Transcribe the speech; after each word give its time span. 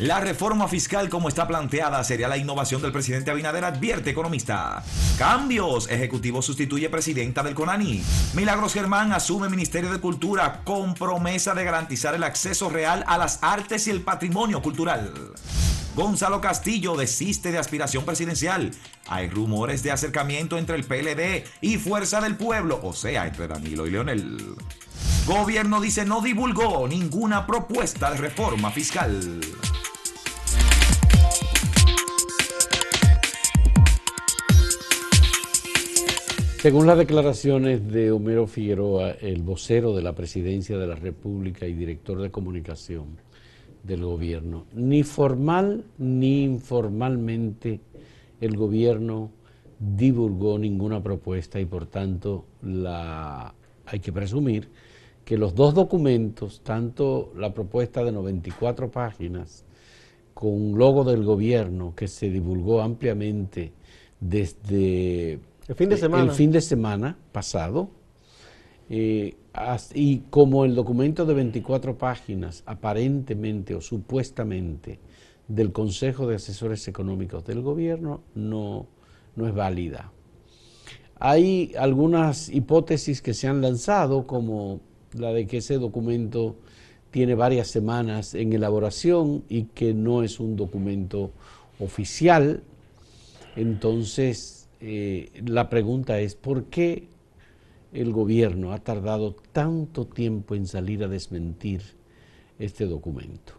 La 0.00 0.18
reforma 0.18 0.66
fiscal 0.66 1.10
como 1.10 1.28
está 1.28 1.46
planteada 1.46 2.02
sería 2.04 2.26
la 2.26 2.38
innovación 2.38 2.80
del 2.80 2.90
presidente 2.90 3.30
Abinader, 3.30 3.66
advierte 3.66 4.08
economista. 4.08 4.82
Cambios. 5.18 5.90
Ejecutivo 5.90 6.40
sustituye 6.40 6.88
presidenta 6.88 7.42
del 7.42 7.54
CONANI. 7.54 8.02
Milagros 8.32 8.72
Germán 8.72 9.12
asume 9.12 9.50
Ministerio 9.50 9.92
de 9.92 10.00
Cultura 10.00 10.62
con 10.64 10.94
promesa 10.94 11.52
de 11.52 11.64
garantizar 11.64 12.14
el 12.14 12.24
acceso 12.24 12.70
real 12.70 13.04
a 13.08 13.18
las 13.18 13.40
artes 13.42 13.88
y 13.88 13.90
el 13.90 14.00
patrimonio 14.00 14.62
cultural. 14.62 15.12
Gonzalo 15.94 16.40
Castillo 16.40 16.96
desiste 16.96 17.52
de 17.52 17.58
aspiración 17.58 18.06
presidencial. 18.06 18.70
Hay 19.06 19.28
rumores 19.28 19.82
de 19.82 19.90
acercamiento 19.90 20.56
entre 20.56 20.76
el 20.76 20.84
PLD 20.84 21.44
y 21.60 21.76
Fuerza 21.76 22.22
del 22.22 22.36
Pueblo, 22.36 22.80
o 22.82 22.94
sea, 22.94 23.26
entre 23.26 23.48
Danilo 23.48 23.86
y 23.86 23.90
Leonel. 23.90 24.56
Gobierno 25.26 25.78
dice 25.78 26.06
no 26.06 26.22
divulgó 26.22 26.88
ninguna 26.88 27.46
propuesta 27.46 28.10
de 28.10 28.16
reforma 28.16 28.70
fiscal. 28.70 29.40
Según 36.60 36.86
las 36.86 36.98
declaraciones 36.98 37.90
de 37.90 38.12
Homero 38.12 38.46
Figueroa, 38.46 39.12
el 39.12 39.40
vocero 39.40 39.96
de 39.96 40.02
la 40.02 40.14
Presidencia 40.14 40.76
de 40.76 40.86
la 40.86 40.94
República 40.94 41.66
y 41.66 41.72
director 41.72 42.20
de 42.20 42.30
comunicación 42.30 43.16
del 43.82 44.04
gobierno, 44.04 44.66
ni 44.74 45.02
formal 45.02 45.86
ni 45.96 46.42
informalmente 46.42 47.80
el 48.42 48.58
gobierno 48.58 49.30
divulgó 49.78 50.58
ninguna 50.58 51.02
propuesta 51.02 51.58
y 51.58 51.64
por 51.64 51.86
tanto 51.86 52.44
hay 53.86 54.00
que 54.00 54.12
presumir 54.12 54.68
que 55.24 55.38
los 55.38 55.54
dos 55.54 55.72
documentos, 55.72 56.60
tanto 56.62 57.32
la 57.38 57.54
propuesta 57.54 58.04
de 58.04 58.12
94 58.12 58.90
páginas 58.90 59.64
con 60.34 60.50
un 60.50 60.78
logo 60.78 61.04
del 61.04 61.24
gobierno 61.24 61.94
que 61.96 62.06
se 62.06 62.28
divulgó 62.28 62.82
ampliamente 62.82 63.72
desde 64.20 65.38
el 65.70 65.76
fin 65.76 65.88
de 65.88 65.96
semana, 65.96 66.24
el 66.24 66.30
fin 66.32 66.50
de 66.50 66.60
semana 66.60 67.16
pasado, 67.30 67.90
eh, 68.88 69.36
y 69.94 70.18
como 70.28 70.64
el 70.64 70.74
documento 70.74 71.24
de 71.24 71.34
24 71.34 71.96
páginas, 71.96 72.64
aparentemente 72.66 73.76
o 73.76 73.80
supuestamente, 73.80 74.98
del 75.46 75.70
Consejo 75.70 76.26
de 76.26 76.34
Asesores 76.34 76.88
Económicos 76.88 77.44
del 77.44 77.60
Gobierno, 77.60 78.20
no, 78.34 78.88
no 79.36 79.46
es 79.46 79.54
válida. 79.54 80.10
Hay 81.20 81.72
algunas 81.78 82.48
hipótesis 82.48 83.22
que 83.22 83.32
se 83.32 83.46
han 83.46 83.60
lanzado, 83.60 84.26
como 84.26 84.80
la 85.12 85.32
de 85.32 85.46
que 85.46 85.58
ese 85.58 85.78
documento 85.78 86.56
tiene 87.12 87.36
varias 87.36 87.68
semanas 87.68 88.34
en 88.34 88.52
elaboración 88.52 89.44
y 89.48 89.66
que 89.66 89.94
no 89.94 90.24
es 90.24 90.40
un 90.40 90.56
documento 90.56 91.30
oficial. 91.78 92.64
Entonces, 93.54 94.59
eh, 94.80 95.30
la 95.44 95.68
pregunta 95.68 96.20
es, 96.20 96.34
¿por 96.34 96.64
qué 96.64 97.08
el 97.92 98.12
gobierno 98.12 98.72
ha 98.72 98.78
tardado 98.78 99.36
tanto 99.52 100.06
tiempo 100.06 100.54
en 100.54 100.66
salir 100.66 101.04
a 101.04 101.08
desmentir 101.08 101.82
este 102.58 102.86
documento? 102.86 103.54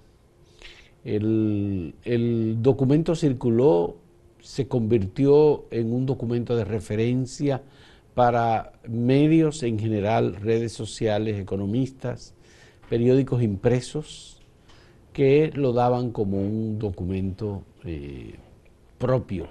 El, 1.04 2.58
documento 2.62 3.16
circuló, 3.16 3.98
se 4.40 4.68
convirtió 4.68 5.66
en 5.72 5.94
un 5.94 6.06
documento 6.06 6.56
de 6.56 6.66
referencia 6.66 7.62
para 8.16 8.74
medios 8.88 9.64
en 9.64 9.80
general, 9.80 10.36
redes 10.36 10.74
sociales, 10.74 11.40
economistas, 11.40 12.34
periódicos 12.90 13.42
impresos, 13.42 14.42
que 15.14 15.52
lo 15.54 15.74
daban 15.74 16.12
como 16.12 16.38
un 16.38 16.80
documento 16.80 17.64
eh, 17.84 18.36
propio, 18.98 19.48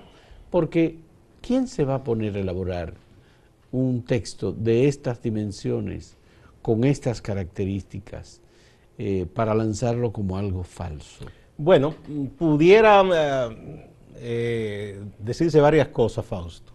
porque 0.50 0.98
¿quién 1.40 1.68
se 1.68 1.84
va 1.84 1.96
a 1.96 2.04
poner 2.04 2.36
a 2.36 2.40
elaborar 2.40 2.94
un 3.72 4.02
texto 4.02 4.52
de 4.52 4.88
estas 4.88 5.22
dimensiones, 5.22 6.16
con 6.62 6.84
estas 6.84 7.22
características, 7.22 8.40
eh, 8.98 9.26
para 9.32 9.54
lanzarlo 9.54 10.12
como 10.12 10.36
algo 10.36 10.62
falso? 10.62 11.24
Bueno, 11.56 11.94
pudiera 12.38 13.02
eh, 13.14 13.86
eh, 14.16 15.00
decirse 15.18 15.60
varias 15.60 15.88
cosas, 15.88 16.24
Fausto. 16.24 16.72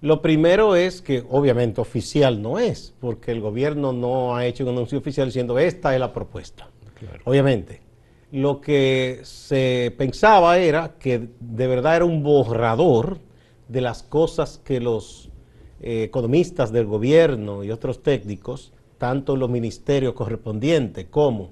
Lo 0.00 0.20
primero 0.20 0.76
es 0.76 1.00
que 1.00 1.24
obviamente 1.30 1.80
oficial 1.80 2.40
no 2.42 2.58
es, 2.58 2.94
porque 3.00 3.32
el 3.32 3.40
gobierno 3.40 3.92
no 3.92 4.36
ha 4.36 4.44
hecho 4.44 4.64
un 4.64 4.70
anuncio 4.70 4.98
oficial 4.98 5.28
diciendo 5.28 5.58
esta 5.58 5.94
es 5.94 6.00
la 6.00 6.12
propuesta. 6.12 6.68
Obviamente. 7.24 7.82
Lo 8.32 8.60
que 8.60 9.20
se 9.22 9.94
pensaba 9.96 10.58
era 10.58 10.94
que 10.98 11.28
de 11.38 11.66
verdad 11.66 11.96
era 11.96 12.04
un 12.04 12.22
borrador 12.22 13.18
de 13.68 13.80
las 13.80 14.02
cosas 14.02 14.60
que 14.64 14.80
los 14.80 15.30
eh, 15.80 16.04
economistas 16.04 16.72
del 16.72 16.86
gobierno 16.86 17.64
y 17.64 17.70
otros 17.70 18.02
técnicos, 18.02 18.72
tanto 18.98 19.34
en 19.34 19.40
los 19.40 19.50
ministerios 19.50 20.14
correspondientes 20.14 21.06
como 21.10 21.50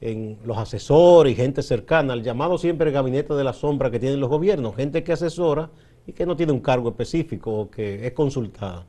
en 0.00 0.38
los 0.44 0.58
asesores 0.58 1.32
y 1.32 1.36
gente 1.36 1.62
cercana, 1.62 2.12
al 2.12 2.22
llamado 2.22 2.58
siempre 2.58 2.90
gabinete 2.90 3.34
de 3.34 3.44
la 3.44 3.52
sombra 3.52 3.90
que 3.90 3.98
tienen 3.98 4.20
los 4.20 4.28
gobiernos, 4.28 4.76
gente 4.76 5.02
que 5.02 5.12
asesora 5.12 5.70
y 6.06 6.12
que 6.12 6.26
no 6.26 6.36
tiene 6.36 6.52
un 6.52 6.60
cargo 6.60 6.90
específico 6.90 7.52
o 7.52 7.70
que 7.70 8.06
es 8.06 8.12
consultada. 8.12 8.86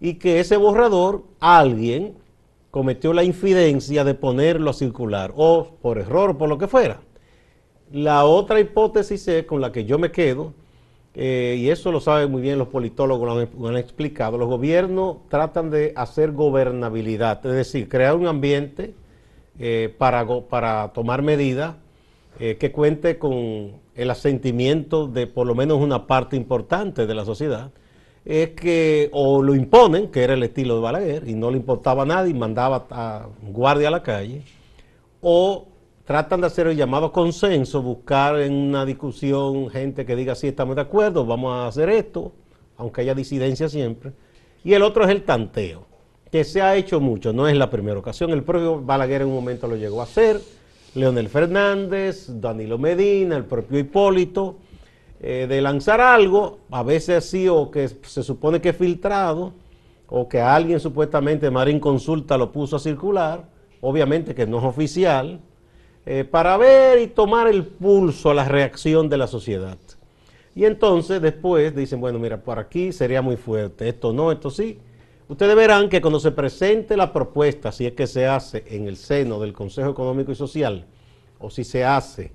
Y 0.00 0.14
que 0.14 0.40
ese 0.40 0.56
borrador, 0.56 1.24
alguien 1.38 2.14
cometió 2.70 3.12
la 3.12 3.24
infidencia 3.24 4.04
de 4.04 4.14
ponerlo 4.14 4.70
a 4.70 4.74
circular, 4.74 5.32
o 5.36 5.76
por 5.80 5.98
error 5.98 6.36
por 6.36 6.48
lo 6.48 6.58
que 6.58 6.68
fuera. 6.68 7.00
La 7.92 8.24
otra 8.24 8.60
hipótesis 8.60 9.26
es 9.28 9.44
con 9.44 9.60
la 9.60 9.72
que 9.72 9.84
yo 9.84 9.98
me 9.98 10.12
quedo, 10.12 10.52
eh, 11.14 11.56
y 11.58 11.70
eso 11.70 11.90
lo 11.90 12.00
saben 12.00 12.30
muy 12.30 12.40
bien 12.40 12.58
los 12.58 12.68
politólogos, 12.68 13.50
lo 13.58 13.68
han, 13.68 13.76
explicado, 13.76 14.38
los 14.38 14.48
gobiernos 14.48 15.28
tratan 15.28 15.70
de 15.70 15.92
hacer 15.96 16.32
gobernabilidad, 16.32 17.44
es 17.46 17.52
decir, 17.52 17.88
crear 17.88 18.14
un 18.14 18.28
ambiente 18.28 18.94
eh, 19.58 19.92
para, 19.98 20.24
para 20.48 20.92
tomar 20.92 21.22
medidas 21.22 21.74
eh, 22.38 22.56
que 22.58 22.70
cuente 22.70 23.18
con 23.18 23.72
el 23.94 24.10
asentimiento 24.10 25.08
de 25.08 25.26
por 25.26 25.46
lo 25.46 25.54
menos 25.54 25.78
una 25.78 26.06
parte 26.06 26.36
importante 26.36 27.06
de 27.06 27.14
la 27.14 27.24
sociedad, 27.24 27.72
es 28.24 28.50
que 28.50 29.10
o 29.12 29.42
lo 29.42 29.54
imponen, 29.54 30.08
que 30.08 30.22
era 30.22 30.34
el 30.34 30.42
estilo 30.44 30.76
de 30.76 30.80
Balaguer, 30.80 31.28
y 31.28 31.34
no 31.34 31.50
le 31.50 31.56
importaba 31.56 32.04
a 32.04 32.06
nadie, 32.06 32.32
mandaba 32.34 32.86
a 32.90 33.26
guardia 33.42 33.88
a 33.88 33.90
la 33.90 34.02
calle, 34.02 34.42
o 35.20 35.66
tratan 36.10 36.40
de 36.40 36.48
hacer 36.48 36.66
el 36.66 36.76
llamado 36.76 37.12
consenso, 37.12 37.82
buscar 37.82 38.40
en 38.40 38.52
una 38.52 38.84
discusión 38.84 39.70
gente 39.70 40.04
que 40.04 40.16
diga 40.16 40.34
sí, 40.34 40.48
estamos 40.48 40.74
de 40.74 40.82
acuerdo, 40.82 41.24
vamos 41.24 41.52
a 41.52 41.68
hacer 41.68 41.88
esto, 41.88 42.32
aunque 42.78 43.02
haya 43.02 43.14
disidencia 43.14 43.68
siempre. 43.68 44.10
Y 44.64 44.72
el 44.72 44.82
otro 44.82 45.04
es 45.04 45.10
el 45.10 45.22
tanteo, 45.22 45.86
que 46.32 46.42
se 46.42 46.62
ha 46.62 46.74
hecho 46.74 46.98
mucho, 46.98 47.32
no 47.32 47.46
es 47.46 47.56
la 47.56 47.70
primera 47.70 47.96
ocasión. 47.96 48.32
El 48.32 48.42
propio 48.42 48.82
Balaguer 48.82 49.22
en 49.22 49.28
un 49.28 49.34
momento 49.34 49.68
lo 49.68 49.76
llegó 49.76 50.00
a 50.00 50.02
hacer, 50.02 50.40
Leonel 50.96 51.28
Fernández, 51.28 52.26
Danilo 52.28 52.76
Medina, 52.76 53.36
el 53.36 53.44
propio 53.44 53.78
Hipólito, 53.78 54.56
eh, 55.20 55.46
de 55.48 55.60
lanzar 55.60 56.00
algo, 56.00 56.58
a 56.72 56.82
veces 56.82 57.18
así 57.18 57.46
o 57.46 57.70
que 57.70 57.86
se 57.86 58.24
supone 58.24 58.60
que 58.60 58.70
es 58.70 58.76
filtrado, 58.76 59.52
o 60.08 60.28
que 60.28 60.40
alguien 60.40 60.80
supuestamente 60.80 61.52
Marín 61.52 61.78
Consulta 61.78 62.36
lo 62.36 62.50
puso 62.50 62.74
a 62.74 62.80
circular, 62.80 63.44
obviamente 63.80 64.34
que 64.34 64.44
no 64.44 64.58
es 64.58 64.64
oficial, 64.64 65.40
eh, 66.06 66.24
para 66.24 66.56
ver 66.56 67.00
y 67.00 67.06
tomar 67.06 67.48
el 67.48 67.64
pulso 67.64 68.30
a 68.30 68.34
la 68.34 68.44
reacción 68.46 69.08
de 69.08 69.18
la 69.18 69.26
sociedad. 69.26 69.78
Y 70.54 70.64
entonces 70.64 71.22
después 71.22 71.74
dicen, 71.74 72.00
bueno, 72.00 72.18
mira, 72.18 72.38
por 72.42 72.58
aquí 72.58 72.92
sería 72.92 73.22
muy 73.22 73.36
fuerte, 73.36 73.88
esto 73.88 74.12
no, 74.12 74.32
esto 74.32 74.50
sí. 74.50 74.78
Ustedes 75.28 75.54
verán 75.54 75.88
que 75.88 76.00
cuando 76.00 76.18
se 76.18 76.32
presente 76.32 76.96
la 76.96 77.12
propuesta, 77.12 77.70
si 77.70 77.86
es 77.86 77.92
que 77.92 78.08
se 78.08 78.26
hace 78.26 78.64
en 78.68 78.88
el 78.88 78.96
seno 78.96 79.38
del 79.38 79.52
Consejo 79.52 79.90
Económico 79.90 80.32
y 80.32 80.34
Social, 80.34 80.86
o 81.38 81.50
si 81.50 81.62
se 81.62 81.84
hace 81.84 82.32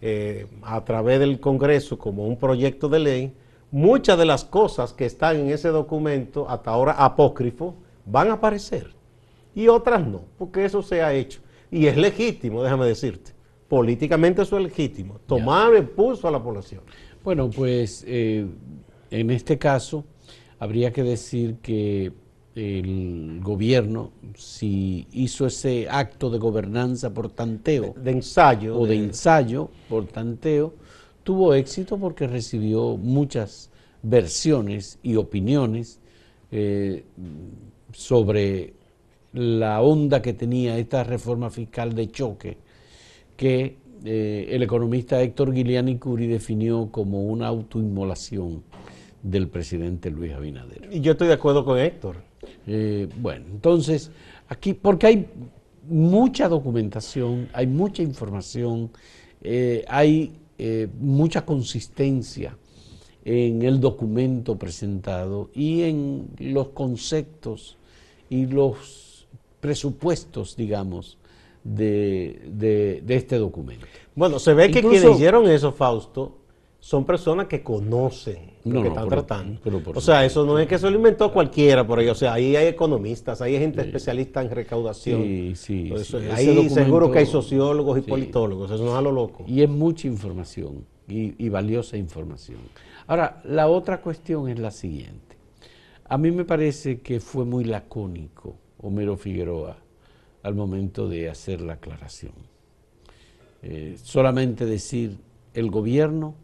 eh, 0.00 0.48
a 0.62 0.84
través 0.84 1.20
del 1.20 1.38
Congreso 1.38 1.96
como 1.98 2.26
un 2.26 2.36
proyecto 2.36 2.88
de 2.88 2.98
ley, 2.98 3.32
muchas 3.70 4.18
de 4.18 4.24
las 4.24 4.44
cosas 4.44 4.92
que 4.92 5.06
están 5.06 5.36
en 5.36 5.50
ese 5.50 5.68
documento, 5.68 6.48
hasta 6.48 6.72
ahora 6.72 6.92
apócrifo, 6.92 7.76
van 8.04 8.30
a 8.30 8.34
aparecer. 8.34 8.88
Y 9.54 9.68
otras 9.68 10.04
no, 10.04 10.22
porque 10.38 10.64
eso 10.64 10.82
se 10.82 11.02
ha 11.02 11.14
hecho. 11.14 11.40
Y 11.72 11.86
es 11.86 11.96
legítimo, 11.96 12.62
déjame 12.62 12.86
decirte. 12.86 13.32
Políticamente 13.66 14.42
eso 14.42 14.58
es 14.58 14.64
legítimo. 14.64 15.18
Tomar 15.26 15.74
el 15.74 15.88
pulso 15.88 16.28
a 16.28 16.30
la 16.30 16.42
población. 16.42 16.82
Bueno, 17.24 17.48
pues 17.48 18.04
eh, 18.06 18.46
en 19.10 19.30
este 19.30 19.56
caso 19.58 20.04
habría 20.58 20.92
que 20.92 21.02
decir 21.02 21.56
que 21.62 22.12
el 22.54 23.40
gobierno, 23.42 24.12
si 24.36 25.06
hizo 25.12 25.46
ese 25.46 25.88
acto 25.88 26.28
de 26.28 26.38
gobernanza 26.38 27.14
por 27.14 27.30
tanteo, 27.30 27.94
de, 27.96 28.10
ensayo, 28.10 28.78
o 28.78 28.86
de, 28.86 28.96
ensayo 28.96 29.70
por 29.88 30.06
tanteo, 30.06 30.74
tuvo 31.22 31.54
éxito 31.54 31.96
porque 31.96 32.26
recibió 32.26 32.98
muchas 32.98 33.70
versiones 34.02 34.98
y 35.02 35.16
opiniones 35.16 36.00
eh, 36.50 37.04
sobre 37.92 38.74
la 39.32 39.80
onda 39.80 40.20
que 40.20 40.32
tenía 40.34 40.78
esta 40.78 41.04
reforma 41.04 41.50
fiscal 41.50 41.94
de 41.94 42.10
choque, 42.10 42.58
que 43.36 43.76
eh, 44.04 44.48
el 44.50 44.62
economista 44.62 45.22
Héctor 45.22 45.52
Guiliani 45.52 45.96
Curi 45.96 46.26
definió 46.26 46.90
como 46.90 47.24
una 47.24 47.46
autoinmolación 47.46 48.62
del 49.22 49.48
presidente 49.48 50.10
Luis 50.10 50.32
Abinader. 50.32 50.88
Y 50.90 51.00
yo 51.00 51.12
estoy 51.12 51.28
de 51.28 51.34
acuerdo 51.34 51.64
con 51.64 51.78
Héctor. 51.78 52.16
Eh, 52.66 53.08
bueno, 53.20 53.46
entonces, 53.50 54.10
aquí, 54.48 54.74
porque 54.74 55.06
hay 55.06 55.26
mucha 55.88 56.48
documentación, 56.48 57.48
hay 57.52 57.66
mucha 57.66 58.02
información, 58.02 58.90
eh, 59.40 59.84
hay 59.88 60.32
mucha 61.00 61.44
consistencia 61.44 62.56
en 63.24 63.62
el 63.62 63.80
documento 63.80 64.56
presentado 64.56 65.50
y 65.54 65.82
en 65.82 66.28
los 66.38 66.68
conceptos 66.68 67.78
y 68.30 68.46
los 68.46 69.11
presupuestos, 69.62 70.56
digamos, 70.56 71.18
de, 71.62 73.00
este 73.08 73.38
documento. 73.38 73.86
Bueno, 74.12 74.40
se 74.40 74.54
ve 74.54 74.72
que 74.72 74.80
quienes 74.80 75.04
hicieron 75.04 75.48
eso, 75.48 75.70
Fausto, 75.70 76.38
son 76.80 77.04
personas 77.04 77.46
que 77.46 77.62
conocen 77.62 78.54
lo 78.64 78.82
que 78.82 78.88
están 78.88 79.08
tratando. 79.08 79.60
o 79.94 80.00
sea, 80.00 80.24
eso 80.24 80.44
no 80.44 80.58
es 80.58 80.66
que 80.66 80.80
se 80.80 80.90
lo 80.90 80.96
inventó 80.96 81.32
cualquiera 81.32 81.86
por 81.86 82.00
ahí. 82.00 82.08
O 82.08 82.14
sea, 82.16 82.32
ahí 82.32 82.56
hay 82.56 82.66
economistas, 82.66 83.40
hay 83.40 83.56
gente 83.56 83.82
especialista 83.82 84.42
en 84.42 84.50
recaudación. 84.50 85.22
Sí, 85.22 85.52
sí. 85.54 85.94
ahí 86.32 86.68
seguro 86.68 87.12
que 87.12 87.20
hay 87.20 87.26
sociólogos 87.26 87.98
y 87.98 88.00
politólogos. 88.00 88.68
Eso 88.68 88.82
no 88.82 88.90
es 88.90 88.96
a 88.96 89.00
lo 89.02 89.12
loco. 89.12 89.44
Y 89.46 89.62
es 89.62 89.68
mucha 89.68 90.08
información 90.08 90.84
y, 91.06 91.48
valiosa 91.50 91.96
información. 91.96 92.58
Ahora, 93.06 93.40
la 93.44 93.68
otra 93.68 94.00
cuestión 94.00 94.48
es 94.48 94.58
la 94.58 94.72
siguiente. 94.72 95.36
A 96.08 96.18
mí 96.18 96.32
me 96.32 96.44
parece 96.44 97.00
que 97.00 97.20
fue 97.20 97.44
muy 97.44 97.62
lacónico 97.62 98.56
Homero 98.82 99.16
Figueroa 99.16 99.76
al 100.42 100.54
momento 100.54 101.08
de 101.08 101.30
hacer 101.30 101.60
la 101.60 101.74
aclaración. 101.74 102.32
Eh, 103.62 103.96
solamente 104.02 104.66
decir, 104.66 105.18
el 105.54 105.70
gobierno 105.70 106.34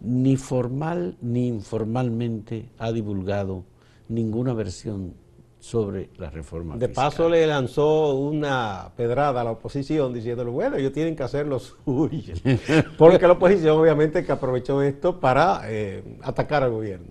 ni 0.00 0.36
formal 0.36 1.16
ni 1.20 1.48
informalmente 1.48 2.70
ha 2.78 2.92
divulgado 2.92 3.64
ninguna 4.08 4.54
versión 4.54 5.14
sobre 5.58 6.10
la 6.16 6.30
reforma. 6.30 6.76
De 6.76 6.88
paso 6.88 7.28
le 7.28 7.46
lanzó 7.46 8.14
una 8.14 8.92
pedrada 8.96 9.40
a 9.40 9.44
la 9.44 9.50
oposición 9.50 10.12
diciéndole, 10.12 10.50
bueno, 10.50 10.76
ellos 10.76 10.92
tienen 10.92 11.16
que 11.16 11.24
hacer 11.24 11.46
lo 11.46 11.58
suyo. 11.58 12.34
Porque 12.98 13.26
la 13.26 13.32
oposición 13.32 13.76
obviamente 13.76 14.24
que 14.24 14.32
aprovechó 14.32 14.80
esto 14.82 15.18
para 15.18 15.62
eh, 15.64 16.04
atacar 16.22 16.62
al 16.62 16.70
gobierno. 16.70 17.06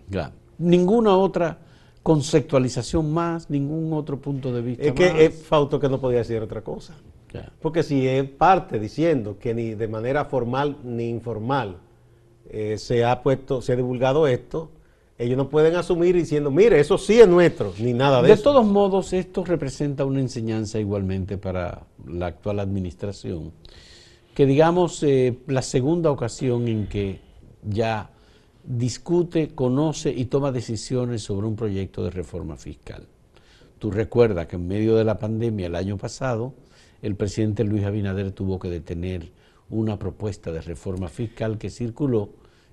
Ninguna 0.58 1.18
otra 1.18 1.60
conceptualización 2.06 3.12
más, 3.12 3.50
ningún 3.50 3.92
otro 3.94 4.22
punto 4.22 4.54
de 4.54 4.62
vista. 4.62 4.84
Es 4.84 4.94
que 4.94 5.26
es 5.26 5.34
Fausto 5.42 5.80
que 5.80 5.90
no 5.90 6.00
podía 6.00 6.20
decir 6.20 6.40
otra 6.40 6.62
cosa. 6.62 6.94
Porque 7.60 7.82
si 7.82 8.08
es 8.08 8.30
parte 8.30 8.78
diciendo 8.78 9.40
que 9.40 9.56
ni 9.56 9.74
de 9.74 9.88
manera 9.88 10.26
formal 10.26 10.78
ni 10.84 11.10
informal 11.10 11.78
eh, 12.48 12.78
se 12.78 13.04
ha 13.04 13.24
puesto, 13.24 13.60
se 13.60 13.74
ha 13.74 13.76
divulgado 13.76 14.28
esto, 14.28 14.70
ellos 15.18 15.36
no 15.36 15.50
pueden 15.50 15.76
asumir 15.78 16.16
diciendo, 16.16 16.52
mire, 16.52 16.80
eso 16.80 17.00
sí 17.00 17.20
es 17.20 17.28
nuestro, 17.28 17.74
ni 17.80 17.94
nada 17.94 18.22
de, 18.22 18.32
eso. 18.32 18.38
De 18.38 18.44
todos 18.44 18.66
modos, 18.68 19.12
esto 19.12 19.44
representa 19.44 20.06
una 20.06 20.20
enseñanza 20.20 20.80
igualmente 20.80 21.40
para 21.40 21.88
la 22.08 22.28
actual 22.28 22.60
administración, 22.60 23.52
que 24.36 24.46
digamos 24.46 25.02
eh, 25.02 25.40
la 25.48 25.64
segunda 25.64 26.12
ocasión 26.12 26.68
en 26.68 26.86
que 26.86 27.20
ya 27.64 28.12
discute, 28.66 29.50
conoce 29.54 30.12
y 30.12 30.26
toma 30.26 30.52
decisiones 30.52 31.24
sobre 31.24 31.48
un 31.48 31.56
proyecto 31.56 32.04
de 32.04 32.10
reforma 32.10 32.58
fiscal. 32.58 33.08
Tú 33.80 33.92
recuerdas 33.92 34.48
que 34.48 34.56
en 34.56 34.68
medio 34.68 34.96
de 34.96 35.04
la 35.04 35.20
pandemia 35.20 35.68
el 35.68 35.76
año 35.76 35.98
pasado, 35.98 36.54
el 37.02 37.16
presidente 37.16 37.64
Luis 37.64 37.84
Abinader 37.84 38.32
tuvo 38.32 38.58
que 38.60 38.70
detener 38.70 39.32
una 39.70 40.00
propuesta 40.00 40.52
de 40.52 40.62
reforma 40.62 41.10
fiscal 41.10 41.58
que 41.58 41.70
circuló 41.70 42.30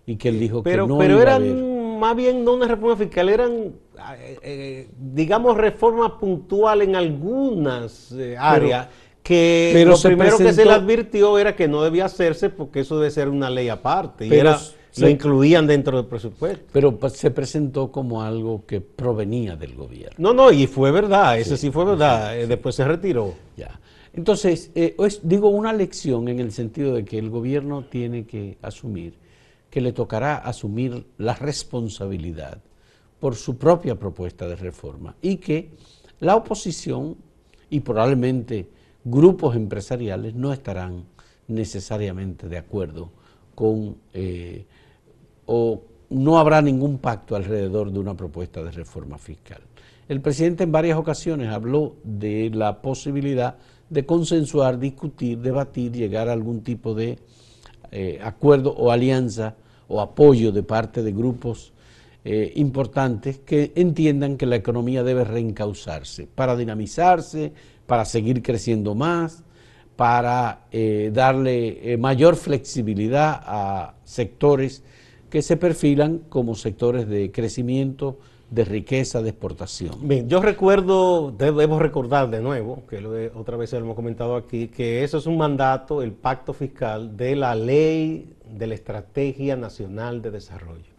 y 0.06 0.16
que 0.16 0.28
él 0.28 0.40
dijo 0.40 0.62
que 0.62 0.76
no 0.76 0.98
pero 0.98 1.20
eran 1.20 1.98
más 1.98 2.16
bien 2.16 2.44
no 2.44 2.54
una 2.54 2.66
reforma 2.66 2.96
fiscal, 2.96 3.28
eran, 3.28 3.52
eh, 3.52 4.38
eh, 4.42 4.88
digamos, 4.98 5.56
reforma 5.56 6.18
puntual 6.18 6.82
en 6.82 6.96
algunas 6.96 8.10
eh, 8.12 8.36
áreas. 8.36 8.88
que 9.22 9.84
lo 9.86 9.96
primero 9.96 10.36
que 10.36 10.52
se 10.52 10.64
le 10.64 10.72
advirtió 10.72 11.38
era 11.38 11.54
que 11.54 11.68
no 11.68 11.80
debía 11.84 12.06
hacerse 12.06 12.50
porque 12.50 12.80
eso 12.80 12.98
debe 12.98 13.12
ser 13.12 13.28
una 13.28 13.48
ley 13.48 13.68
aparte. 13.68 14.26
y 14.26 14.34
era 14.34 14.58
lo 14.96 15.08
incluían 15.08 15.66
dentro 15.66 15.96
del 15.96 16.06
presupuesto. 16.06 16.64
Pero 16.72 16.96
pues, 16.98 17.14
se 17.14 17.30
presentó 17.30 17.90
como 17.90 18.22
algo 18.22 18.64
que 18.66 18.80
provenía 18.80 19.56
del 19.56 19.74
gobierno. 19.74 20.14
No, 20.18 20.34
no, 20.34 20.52
y 20.52 20.66
fue 20.66 20.90
verdad, 20.90 21.38
ese 21.38 21.56
sí, 21.56 21.70
fue 21.70 21.84
verdad. 21.84 22.38
Eh, 22.38 22.46
después 22.46 22.74
se 22.74 22.84
retiró. 22.84 23.34
Ya. 23.56 23.80
Entonces, 24.12 24.70
eh, 24.74 24.94
digo 25.22 25.48
una 25.48 25.72
lección 25.72 26.28
en 26.28 26.40
el 26.40 26.52
sentido 26.52 26.94
de 26.94 27.04
que 27.04 27.18
el 27.18 27.30
gobierno 27.30 27.84
tiene 27.84 28.26
que 28.26 28.58
asumir, 28.60 29.14
que 29.70 29.80
le 29.80 29.92
tocará 29.92 30.36
asumir 30.36 31.06
la 31.16 31.34
responsabilidad 31.34 32.58
por 33.18 33.36
su 33.36 33.56
propia 33.56 33.94
propuesta 33.98 34.46
de 34.48 34.56
reforma 34.56 35.14
y 35.22 35.36
que 35.36 35.70
la 36.20 36.36
oposición 36.36 37.16
y 37.70 37.80
probablemente 37.80 38.68
grupos 39.04 39.56
empresariales 39.56 40.34
no 40.34 40.52
estarán 40.52 41.04
necesariamente 41.48 42.48
de 42.48 42.58
acuerdo 42.58 43.10
con 43.54 43.96
eh, 44.12 44.66
o 45.54 45.82
no 46.08 46.38
habrá 46.38 46.62
ningún 46.62 46.96
pacto 46.96 47.36
alrededor 47.36 47.92
de 47.92 47.98
una 47.98 48.14
propuesta 48.14 48.62
de 48.62 48.70
reforma 48.70 49.18
fiscal. 49.18 49.60
El 50.08 50.22
presidente 50.22 50.64
en 50.64 50.72
varias 50.72 50.96
ocasiones 50.96 51.48
habló 51.48 51.96
de 52.04 52.50
la 52.54 52.80
posibilidad 52.80 53.58
de 53.90 54.06
consensuar, 54.06 54.78
discutir, 54.78 55.36
debatir, 55.40 55.92
llegar 55.92 56.30
a 56.30 56.32
algún 56.32 56.62
tipo 56.62 56.94
de 56.94 57.18
eh, 57.90 58.18
acuerdo 58.22 58.72
o 58.72 58.90
alianza 58.90 59.54
o 59.88 60.00
apoyo 60.00 60.52
de 60.52 60.62
parte 60.62 61.02
de 61.02 61.12
grupos 61.12 61.74
eh, 62.24 62.50
importantes 62.56 63.38
que 63.40 63.72
entiendan 63.74 64.38
que 64.38 64.46
la 64.46 64.56
economía 64.56 65.02
debe 65.02 65.24
reencauzarse 65.24 66.26
para 66.34 66.56
dinamizarse, 66.56 67.52
para 67.86 68.06
seguir 68.06 68.42
creciendo 68.42 68.94
más, 68.94 69.44
para 69.96 70.62
eh, 70.72 71.10
darle 71.12 71.98
mayor 71.98 72.36
flexibilidad 72.36 73.42
a 73.44 73.96
sectores 74.04 74.82
que 75.32 75.40
se 75.40 75.56
perfilan 75.56 76.18
como 76.28 76.54
sectores 76.54 77.08
de 77.08 77.32
crecimiento, 77.32 78.18
de 78.50 78.66
riqueza, 78.66 79.22
de 79.22 79.30
exportación. 79.30 79.94
Bien, 80.02 80.28
yo 80.28 80.42
recuerdo, 80.42 81.32
debemos 81.32 81.80
recordar 81.80 82.28
de 82.28 82.42
nuevo, 82.42 82.82
que 82.86 83.30
otra 83.34 83.56
vez 83.56 83.72
lo 83.72 83.78
hemos 83.78 83.96
comentado 83.96 84.36
aquí, 84.36 84.68
que 84.68 85.02
eso 85.02 85.16
es 85.16 85.24
un 85.24 85.38
mandato, 85.38 86.02
el 86.02 86.12
pacto 86.12 86.52
fiscal 86.52 87.16
de 87.16 87.34
la 87.34 87.54
ley 87.54 88.34
de 88.46 88.66
la 88.66 88.74
Estrategia 88.74 89.56
Nacional 89.56 90.20
de 90.20 90.32
Desarrollo, 90.32 90.92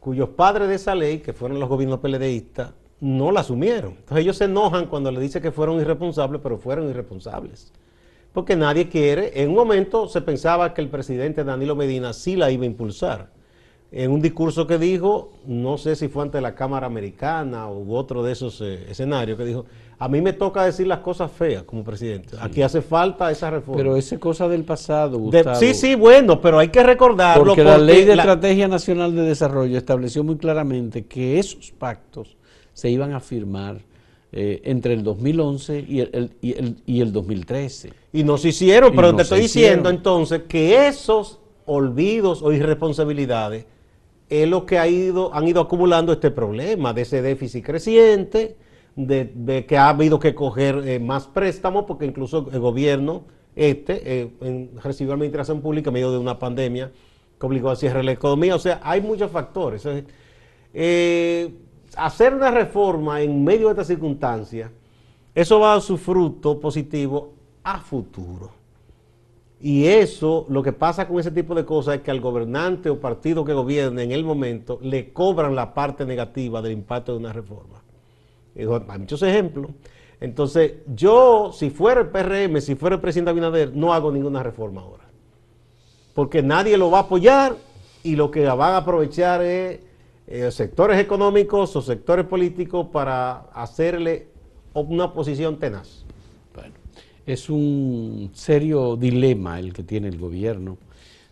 cuyos 0.00 0.30
padres 0.30 0.66
de 0.66 0.74
esa 0.74 0.96
ley, 0.96 1.18
que 1.18 1.32
fueron 1.32 1.60
los 1.60 1.68
gobiernos 1.68 2.00
PLDistas, 2.00 2.72
no 2.98 3.30
la 3.30 3.42
asumieron. 3.42 3.92
Entonces 3.92 4.24
ellos 4.24 4.38
se 4.38 4.46
enojan 4.46 4.86
cuando 4.86 5.12
le 5.12 5.20
dicen 5.20 5.40
que 5.40 5.52
fueron 5.52 5.80
irresponsables, 5.80 6.40
pero 6.42 6.58
fueron 6.58 6.90
irresponsables. 6.90 7.72
Porque 8.32 8.56
nadie 8.56 8.88
quiere, 8.88 9.40
en 9.40 9.50
un 9.50 9.54
momento 9.54 10.08
se 10.08 10.20
pensaba 10.20 10.74
que 10.74 10.80
el 10.80 10.88
presidente 10.88 11.44
Danilo 11.44 11.76
Medina 11.76 12.12
sí 12.12 12.34
la 12.34 12.50
iba 12.50 12.64
a 12.64 12.66
impulsar 12.66 13.40
en 13.92 14.10
un 14.10 14.22
discurso 14.22 14.66
que 14.66 14.78
dijo, 14.78 15.32
no 15.46 15.76
sé 15.76 15.96
si 15.96 16.08
fue 16.08 16.22
ante 16.22 16.40
la 16.40 16.54
Cámara 16.54 16.86
Americana 16.86 17.68
u 17.68 17.94
otro 17.94 18.22
de 18.22 18.32
esos 18.32 18.58
eh, 18.62 18.86
escenarios, 18.88 19.36
que 19.36 19.44
dijo, 19.44 19.66
a 19.98 20.08
mí 20.08 20.22
me 20.22 20.32
toca 20.32 20.64
decir 20.64 20.86
las 20.86 21.00
cosas 21.00 21.30
feas 21.30 21.64
como 21.64 21.84
presidente. 21.84 22.34
Aquí 22.40 22.62
hace 22.62 22.80
falta 22.80 23.30
esa 23.30 23.50
reforma. 23.50 23.76
Pero 23.76 23.94
esa 23.96 24.14
es 24.14 24.20
cosa 24.20 24.48
del 24.48 24.64
pasado, 24.64 25.18
Gustavo. 25.18 25.56
sí, 25.56 25.74
sí, 25.74 25.94
bueno, 25.94 26.40
pero 26.40 26.58
hay 26.58 26.68
que 26.68 26.82
recordarlo. 26.82 27.44
Porque, 27.44 27.62
la 27.62 27.76
Ley 27.76 28.04
de 28.04 28.14
Estrategia 28.14 28.66
Nacional 28.66 29.14
de 29.14 29.22
Desarrollo 29.22 29.76
estableció 29.76 30.24
muy 30.24 30.38
claramente 30.38 31.04
que 31.04 31.38
esos 31.38 31.70
pactos 31.72 32.38
se 32.72 32.88
iban 32.88 33.12
a 33.12 33.20
firmar 33.20 33.76
eh, 34.32 34.62
entre 34.64 34.94
el 34.94 35.04
2011 35.04 35.84
y 35.86 36.00
el, 36.00 36.30
y, 36.40 36.54
el, 36.54 36.76
y 36.86 37.02
el 37.02 37.12
2013. 37.12 37.92
Y 38.14 38.24
no 38.24 38.38
se 38.38 38.48
hicieron, 38.48 38.96
pero 38.96 39.14
te 39.14 39.22
estoy 39.22 39.42
diciendo 39.42 39.90
entonces 39.90 40.44
que 40.48 40.86
esos 40.86 41.40
olvidos 41.66 42.42
o 42.42 42.52
irresponsabilidades 42.52 43.66
es 44.28 44.48
lo 44.48 44.66
que 44.66 44.78
ha 44.78 44.88
ido, 44.88 45.34
han 45.34 45.46
ido 45.46 45.60
acumulando 45.60 46.12
este 46.12 46.30
problema 46.30 46.92
de 46.92 47.02
ese 47.02 47.22
déficit 47.22 47.64
creciente, 47.64 48.56
de, 48.96 49.64
que 49.66 49.78
ha 49.78 49.88
habido 49.88 50.18
que 50.18 50.34
coger 50.34 50.86
eh, 50.86 50.98
más 50.98 51.26
préstamos, 51.26 51.84
porque 51.86 52.04
incluso 52.04 52.48
el 52.52 52.60
gobierno 52.60 53.24
este 53.54 54.22
eh, 54.22 54.70
recibió 54.82 55.12
administración 55.12 55.60
pública 55.60 55.90
en 55.90 55.94
medio 55.94 56.10
de 56.10 56.18
una 56.18 56.38
pandemia 56.38 56.90
que 57.38 57.46
obligó 57.46 57.70
a 57.70 57.76
cierre 57.76 58.02
la 58.02 58.12
economía. 58.12 58.54
O 58.54 58.58
sea, 58.58 58.80
hay 58.82 59.00
muchos 59.00 59.30
factores. 59.30 59.86
Eh, 60.74 61.54
hacer 61.96 62.34
una 62.34 62.50
reforma 62.50 63.20
en 63.20 63.44
medio 63.44 63.66
de 63.66 63.72
estas 63.72 63.88
circunstancias, 63.88 64.70
eso 65.34 65.60
va 65.60 65.70
a 65.70 65.72
dar 65.74 65.82
su 65.82 65.96
fruto 65.96 66.58
positivo 66.60 67.34
a 67.62 67.78
futuro. 67.78 68.61
Y 69.64 69.86
eso, 69.86 70.44
lo 70.48 70.60
que 70.60 70.72
pasa 70.72 71.06
con 71.06 71.20
ese 71.20 71.30
tipo 71.30 71.54
de 71.54 71.64
cosas 71.64 71.94
es 71.94 72.00
que 72.02 72.10
al 72.10 72.20
gobernante 72.20 72.90
o 72.90 72.98
partido 72.98 73.44
que 73.44 73.52
gobierne 73.52 74.02
en 74.02 74.10
el 74.10 74.24
momento 74.24 74.80
le 74.82 75.12
cobran 75.12 75.54
la 75.54 75.72
parte 75.72 76.04
negativa 76.04 76.60
del 76.60 76.72
impacto 76.72 77.12
de 77.12 77.18
una 77.18 77.32
reforma. 77.32 77.80
hay 78.56 78.66
muchos 78.98 79.22
ejemplos. 79.22 79.70
Entonces, 80.20 80.74
yo, 80.92 81.52
si 81.52 81.70
fuera 81.70 82.00
el 82.00 82.08
PRM, 82.08 82.60
si 82.60 82.74
fuera 82.74 82.96
el 82.96 83.00
presidente 83.00 83.30
Abinader, 83.30 83.72
no 83.72 83.94
hago 83.94 84.10
ninguna 84.10 84.42
reforma 84.42 84.80
ahora. 84.80 85.04
porque 86.12 86.42
nadie 86.42 86.76
lo 86.76 86.90
va 86.90 86.98
a 86.98 87.02
apoyar 87.02 87.56
y 88.02 88.16
lo 88.16 88.30
que 88.30 88.44
van 88.44 88.74
a 88.74 88.78
aprovechar 88.78 89.42
es 89.42 89.80
eh, 90.26 90.50
sectores 90.50 90.98
económicos 90.98 91.74
o 91.76 91.82
sectores 91.82 92.26
políticos 92.26 92.88
para 92.92 93.46
hacerle 93.54 94.26
una 94.74 95.12
posición 95.12 95.58
tenaz. 95.58 96.01
Es 97.24 97.48
un 97.48 98.30
serio 98.34 98.96
dilema 98.96 99.60
el 99.60 99.72
que 99.72 99.84
tiene 99.84 100.08
el 100.08 100.18
gobierno, 100.18 100.76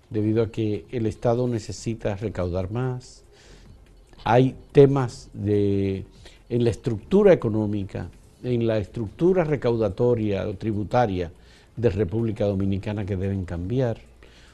debido 0.09 0.45
a 0.45 0.51
que 0.51 0.85
el 0.93 1.07
Estado 1.07 1.49
necesita 1.49 2.15
recaudar 2.15 2.71
más. 2.71 3.25
Hay 4.23 4.55
temas 4.71 5.31
de, 5.33 6.05
en 6.49 6.63
la 6.63 6.71
estructura 6.71 7.33
económica, 7.33 8.09
en 8.45 8.69
la 8.69 8.79
estructura 8.79 9.43
recaudatoria 9.43 10.47
o 10.49 10.55
tributaria 10.55 11.33
de 11.77 11.91
República 11.91 12.45
Dominicana 12.45 13.05
que 13.05 13.17
deben 13.17 13.45
cambiar. 13.45 13.99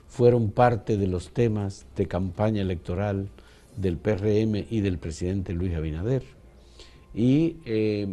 Fueron 0.09 0.50
parte 0.50 0.97
de 0.97 1.07
los 1.07 1.31
temas 1.31 1.85
de 1.97 2.07
campaña 2.07 2.62
electoral 2.62 3.28
del 3.76 3.99
PRM 3.99 4.64
y 4.71 4.81
del 4.81 4.97
presidente 4.97 5.52
Luis 5.52 5.75
Abinader. 5.75 6.23
Y 7.14 7.57
eh, 7.66 8.09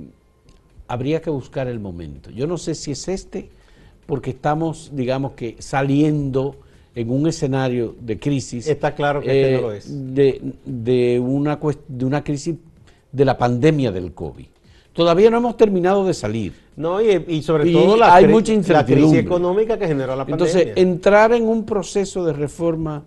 habría 0.94 1.22
que 1.22 1.30
buscar 1.30 1.68
el 1.68 1.80
momento. 1.80 2.30
Yo 2.30 2.48
no 2.48 2.58
sé 2.58 2.76
si 2.76 2.92
es 2.92 3.08
este, 3.08 3.50
porque 4.06 4.32
estamos, 4.32 4.92
digamos 4.94 5.34
que, 5.34 5.56
saliendo 5.60 6.56
en 6.96 7.10
un 7.10 7.28
escenario 7.28 7.96
de 8.00 8.20
crisis. 8.20 8.68
Está 8.68 8.94
claro 8.94 9.22
que 9.22 9.42
este 9.42 9.56
no 9.56 9.62
lo 9.62 9.72
es. 9.74 10.14
De, 10.16 10.42
de, 10.66 11.20
una, 11.20 11.60
de 11.88 12.06
una 12.06 12.24
crisis 12.24 12.56
de 13.12 13.26
la 13.26 13.38
pandemia 13.38 13.92
del 13.92 14.14
COVID. 14.14 14.46
Todavía 14.94 15.32
no 15.32 15.38
hemos 15.38 15.58
terminado 15.58 16.06
de 16.06 16.14
salir. 16.14 16.54
No, 16.76 17.02
y, 17.02 17.42
sobre 17.42 17.72
todo 17.72 17.98
la, 17.98 18.16
hay 18.16 18.28
mucha 18.28 18.54
la 18.68 18.86
crisis 18.86 19.14
económica 19.14 19.78
que 19.78 19.88
generó 19.88 20.16
la 20.16 20.26
pandemia. 20.26 20.46
Entonces, 20.46 20.74
entrar 20.76 21.34
en 21.34 21.48
un 21.48 21.66
proceso 21.66 22.24
de 22.26 22.34
reforma 22.34 23.04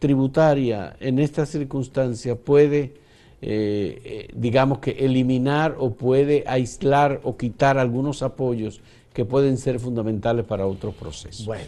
tributaria 0.00 0.96
en 0.98 1.18
estas 1.18 1.48
circunstancias 1.48 2.36
puede, 2.44 2.94
eh, 3.40 4.00
eh, 4.04 4.28
digamos 4.34 4.78
que 4.78 4.90
eliminar 4.90 5.76
o 5.78 5.90
puede 5.90 6.44
aislar 6.46 7.20
o 7.22 7.36
quitar 7.36 7.78
algunos 7.78 8.22
apoyos 8.22 8.80
que 9.12 9.24
pueden 9.24 9.58
ser 9.58 9.80
fundamentales 9.80 10.44
para 10.44 10.66
otros 10.66 10.94
procesos. 10.94 11.44
Bueno, 11.44 11.66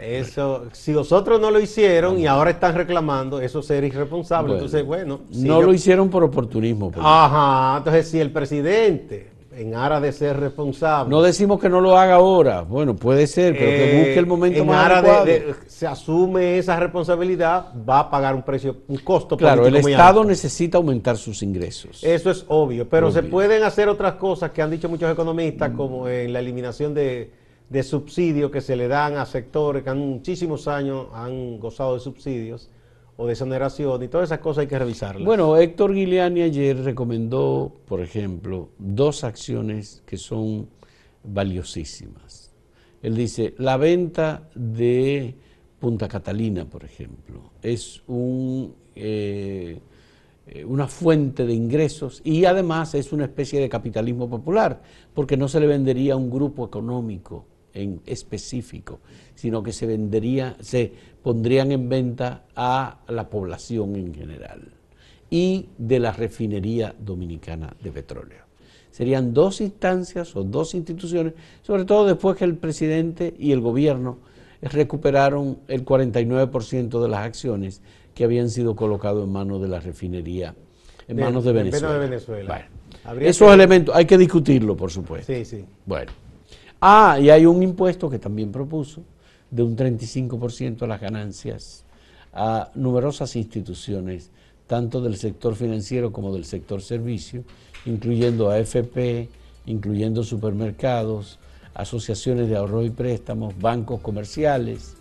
eso, 0.00 0.66
si 0.72 0.92
los 0.92 1.10
otros 1.10 1.40
no 1.40 1.50
lo 1.50 1.58
hicieron 1.58 2.18
y 2.18 2.26
ahora 2.26 2.50
están 2.50 2.74
reclamando, 2.76 3.40
eso 3.40 3.60
sería 3.62 3.88
irresponsable. 3.88 4.54
entonces, 4.54 4.84
bueno. 4.84 5.22
no 5.32 5.62
lo 5.62 5.72
hicieron 5.72 6.08
por 6.10 6.22
oportunismo. 6.22 6.92
Ajá, 6.96 7.78
entonces 7.78 8.08
si 8.08 8.20
el 8.20 8.30
presidente 8.30 9.31
en 9.54 9.74
aras 9.74 10.02
de 10.02 10.12
ser 10.12 10.38
responsable. 10.38 11.10
No 11.10 11.22
decimos 11.22 11.60
que 11.60 11.68
no 11.68 11.80
lo 11.80 11.96
haga 11.96 12.14
ahora, 12.14 12.62
bueno, 12.62 12.96
puede 12.96 13.26
ser, 13.26 13.56
pero 13.56 13.70
que 13.70 13.98
busque 13.98 14.18
el 14.18 14.26
momento 14.26 14.60
en 14.60 14.66
más 14.66 14.86
aras 14.86 15.24
De, 15.24 15.54
se 15.66 15.86
asume 15.86 16.58
esa 16.58 16.78
responsabilidad, 16.78 17.66
va 17.88 18.00
a 18.00 18.10
pagar 18.10 18.34
un 18.34 18.42
precio, 18.42 18.78
un 18.88 18.98
costo. 18.98 19.36
Claro, 19.36 19.66
el 19.66 19.76
Estado 19.76 20.24
necesita 20.24 20.78
aumentar 20.78 21.16
sus 21.16 21.42
ingresos. 21.42 22.02
Eso 22.02 22.30
es 22.30 22.44
obvio, 22.48 22.88
pero 22.88 23.10
se 23.10 23.22
pueden 23.22 23.62
hacer 23.62 23.88
otras 23.88 24.14
cosas 24.14 24.50
que 24.50 24.62
han 24.62 24.70
dicho 24.70 24.88
muchos 24.88 25.10
economistas, 25.10 25.72
mm. 25.72 25.76
como 25.76 26.08
en 26.08 26.32
la 26.32 26.40
eliminación 26.40 26.94
de, 26.94 27.30
de 27.68 27.82
subsidios 27.82 28.50
que 28.50 28.60
se 28.60 28.76
le 28.76 28.88
dan 28.88 29.16
a 29.16 29.26
sectores 29.26 29.82
que 29.82 29.90
han 29.90 29.98
muchísimos 29.98 30.68
años 30.68 31.06
han 31.14 31.58
gozado 31.58 31.94
de 31.94 32.00
subsidios 32.00 32.70
o 33.22 33.26
de 33.26 33.32
exoneración 33.34 34.02
y 34.02 34.08
todas 34.08 34.28
esas 34.28 34.40
cosas 34.40 34.62
hay 34.62 34.66
que 34.66 34.78
revisarlas. 34.78 35.24
Bueno, 35.24 35.56
Héctor 35.56 35.94
Guiliani 35.94 36.42
ayer 36.42 36.76
recomendó, 36.82 37.72
por 37.86 38.00
ejemplo, 38.00 38.70
dos 38.78 39.22
acciones 39.22 40.02
que 40.04 40.16
son 40.16 40.68
valiosísimas. 41.22 42.50
Él 43.00 43.14
dice, 43.14 43.54
la 43.58 43.76
venta 43.76 44.48
de 44.56 45.36
Punta 45.78 46.08
Catalina, 46.08 46.64
por 46.64 46.84
ejemplo, 46.84 47.52
es 47.62 48.02
un, 48.08 48.74
eh, 48.96 49.80
una 50.66 50.88
fuente 50.88 51.46
de 51.46 51.54
ingresos 51.54 52.22
y 52.24 52.44
además 52.44 52.94
es 52.96 53.12
una 53.12 53.24
especie 53.24 53.60
de 53.60 53.68
capitalismo 53.68 54.28
popular, 54.28 54.82
porque 55.14 55.36
no 55.36 55.46
se 55.46 55.60
le 55.60 55.68
vendería 55.68 56.14
a 56.14 56.16
un 56.16 56.28
grupo 56.28 56.66
económico 56.66 57.44
en 57.74 58.00
específico, 58.06 59.00
sino 59.34 59.62
que 59.62 59.72
se 59.72 59.86
vendería, 59.86 60.56
se 60.60 60.92
pondrían 61.22 61.72
en 61.72 61.88
venta 61.88 62.44
a 62.54 63.00
la 63.08 63.28
población 63.28 63.96
en 63.96 64.14
general 64.14 64.72
y 65.30 65.68
de 65.78 65.98
la 65.98 66.12
refinería 66.12 66.94
dominicana 66.98 67.74
de 67.82 67.90
petróleo. 67.90 68.42
Serían 68.90 69.32
dos 69.32 69.62
instancias 69.62 70.36
o 70.36 70.44
dos 70.44 70.74
instituciones, 70.74 71.32
sobre 71.62 71.86
todo 71.86 72.06
después 72.06 72.36
que 72.36 72.44
el 72.44 72.56
presidente 72.56 73.34
y 73.38 73.52
el 73.52 73.60
gobierno 73.60 74.18
recuperaron 74.60 75.58
el 75.68 75.84
49% 75.84 77.02
de 77.02 77.08
las 77.08 77.20
acciones 77.20 77.80
que 78.14 78.24
habían 78.24 78.50
sido 78.50 78.76
colocadas 78.76 79.24
en 79.24 79.32
manos 79.32 79.62
de 79.62 79.68
la 79.68 79.80
refinería, 79.80 80.54
en 81.08 81.16
manos 81.16 81.44
de 81.44 81.52
Venezuela. 81.52 81.94
De 81.94 81.98
Venezuela. 81.98 82.68
esos 83.20 83.52
elementos 83.52 83.94
hay 83.94 84.04
que 84.04 84.18
discutirlo, 84.18 84.76
por 84.76 84.90
supuesto. 84.90 85.32
Sí, 85.32 85.44
sí. 85.44 85.64
Bueno. 85.86 86.12
Ah, 86.84 87.16
y 87.20 87.30
hay 87.30 87.46
un 87.46 87.62
impuesto 87.62 88.10
que 88.10 88.18
también 88.18 88.50
propuso, 88.50 89.04
de 89.52 89.62
un 89.62 89.76
35% 89.76 90.82
a 90.82 90.86
las 90.88 91.00
ganancias 91.00 91.84
a 92.32 92.72
numerosas 92.74 93.36
instituciones, 93.36 94.32
tanto 94.66 95.00
del 95.00 95.16
sector 95.16 95.54
financiero 95.54 96.10
como 96.10 96.34
del 96.34 96.44
sector 96.44 96.82
servicio, 96.82 97.44
incluyendo 97.86 98.50
AFP, 98.50 99.28
incluyendo 99.66 100.24
supermercados, 100.24 101.38
asociaciones 101.72 102.48
de 102.48 102.56
ahorro 102.56 102.82
y 102.82 102.90
préstamos, 102.90 103.56
bancos 103.60 104.00
comerciales, 104.00 104.96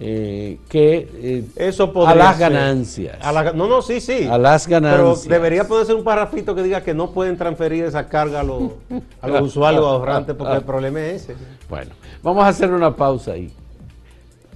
eh, 0.00 0.60
que 0.68 1.08
eh, 1.14 1.44
Eso 1.56 1.92
a 2.06 2.14
las 2.14 2.38
ganancias. 2.38 3.18
no, 3.54 3.66
no, 3.66 3.82
sí, 3.82 4.00
sí. 4.00 4.28
A 4.30 4.38
las 4.38 4.68
ganancias. 4.68 5.22
Pero 5.24 5.34
debería 5.34 5.66
poder 5.66 5.86
ser 5.86 5.96
un 5.96 6.04
parrafito 6.04 6.54
que 6.54 6.62
diga 6.62 6.82
que 6.82 6.94
no 6.94 7.10
pueden 7.10 7.36
transferir 7.36 7.84
esa 7.84 8.06
carga 8.06 8.40
a 8.40 8.44
los, 8.44 8.72
a 9.20 9.28
los 9.28 9.42
usuarios 9.42 9.84
ahorrantes 9.84 10.36
porque 10.36 10.54
el 10.54 10.62
problema 10.62 11.00
es 11.00 11.22
ese. 11.22 11.36
Bueno, 11.68 11.92
vamos 12.22 12.44
a 12.44 12.48
hacer 12.48 12.70
una 12.70 12.94
pausa 12.94 13.32
ahí. 13.32 13.52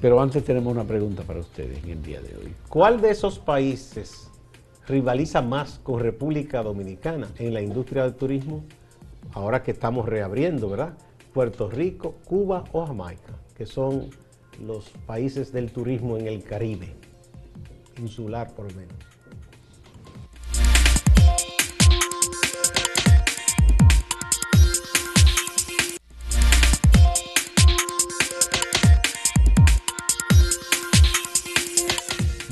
Pero 0.01 0.21
antes 0.21 0.45
tenemos 0.45 0.73
una 0.73 0.85
pregunta 0.85 1.23
para 1.23 1.41
ustedes 1.41 1.83
en 1.85 1.91
el 1.91 2.03
día 2.03 2.21
de 2.21 2.37
hoy. 2.37 2.55
¿Cuál 2.69 3.01
de 3.01 3.11
esos 3.11 3.39
países 3.39 4.29
rivaliza 4.87 5.43
más 5.43 5.79
con 5.83 6.01
República 6.01 6.63
Dominicana 6.63 7.29
en 7.39 7.55
la 7.55 7.63
industria 7.63 8.05
del 8.05 8.15
turismo? 8.15 8.65
Ahora 9.33 9.63
que 9.63 9.71
estamos 9.71 10.07
reabriendo, 10.09 10.69
¿verdad? 10.69 10.95
Puerto 11.33 11.71
Rico, 11.71 12.17
Cuba 12.25 12.65
o 12.73 12.85
Jamaica, 12.85 13.35
que 13.57 13.65
son 13.65 14.11
los 14.61 14.89
países 15.07 15.53
del 15.53 15.71
turismo 15.71 16.17
en 16.17 16.27
el 16.27 16.43
Caribe, 16.43 16.89
insular 17.99 18.55
por 18.55 18.71
lo 18.71 18.77
menos. 18.77 18.95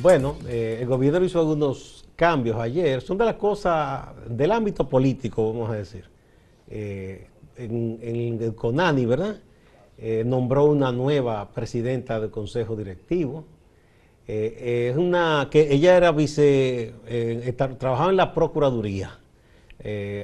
Bueno, 0.03 0.37
eh, 0.49 0.79
el 0.81 0.87
gobierno 0.87 1.23
hizo 1.23 1.39
algunos 1.41 2.07
cambios 2.17 2.57
ayer. 2.57 3.03
Son 3.03 3.19
de 3.19 3.27
las 3.27 3.35
cosas 3.35 4.09
del 4.29 4.51
ámbito 4.51 4.89
político, 4.89 5.53
vamos 5.53 5.71
a 5.71 5.75
decir. 5.75 6.05
Eh, 6.69 7.27
en, 7.57 8.39
el 8.41 8.55
CONANI, 8.55 9.05
¿verdad? 9.05 9.41
Eh, 10.01 10.25
nombró 10.25 10.65
una 10.65 10.93
nueva 10.93 11.51
presidenta 11.53 12.19
del 12.21 12.31
consejo 12.31 12.75
directivo. 12.77 13.45
es 14.27 14.97
una 14.97 15.49
que 15.51 15.75
ella 15.75 15.97
era 15.97 16.13
vice, 16.13 16.95
trabajaba 17.79 18.11
en 18.11 18.17
la 18.17 18.33
procuraduría, 18.33 19.19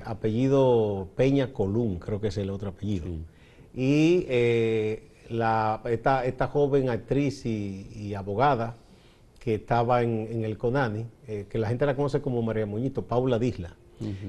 apellido 0.05 1.09
Peña 1.17 1.53
Colún, 1.53 1.99
creo 1.99 2.21
que 2.21 2.29
es 2.29 2.39
el 2.39 2.51
otro 2.51 2.69
apellido. 2.69 3.07
Y 3.75 4.27
la, 5.29 5.83
esta, 5.85 6.47
joven 6.47 6.89
actriz 6.89 7.45
y 7.45 8.15
abogada, 8.15 8.77
que 9.47 9.55
estaba 9.55 10.03
en, 10.03 10.45
el 10.45 10.59
CONANI, 10.59 11.07
eh, 11.29 11.47
que 11.49 11.57
la 11.57 11.69
gente 11.69 11.87
la 11.87 11.95
conoce 11.95 12.21
como 12.21 12.43
María 12.43 12.67
Muñito, 12.67 13.03
Paula 13.03 13.39
Disla. 13.39 13.77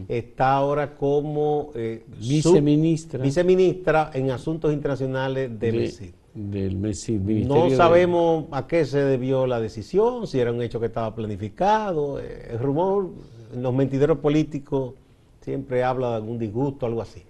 Está 0.07 0.53
ahora 0.53 0.95
como 0.95 1.71
eh, 1.75 2.03
viceministra. 2.19 3.21
viceministra 3.21 4.12
en 4.13 4.31
Asuntos 4.31 4.74
Internacionales 4.74 5.59
de, 5.59 5.71
MESID. 5.71 6.09
Del 6.33 6.77
MESID. 6.77 7.19
No 7.45 7.69
sabemos 7.71 8.45
a 8.51 8.67
qué 8.67 8.86
se 8.86 9.00
debió 9.00 9.45
la 9.45 9.59
decisión, 9.59 10.27
si 10.27 10.39
era 10.39 10.51
un 10.51 10.62
hecho 10.62 10.79
que 10.79 10.86
estaba 10.86 11.13
planificado. 11.13 12.19
Eh, 12.19 12.50
el 12.51 12.59
rumor, 12.59 13.09
en 13.53 13.62
los 13.62 13.74
mentideros 13.74 14.19
políticos 14.19 14.93
siempre 15.41 15.83
habla 15.83 16.09
de 16.09 16.15
algún 16.15 16.38
disgusto, 16.38 16.86
algo 16.86 17.01
así. 17.01 17.24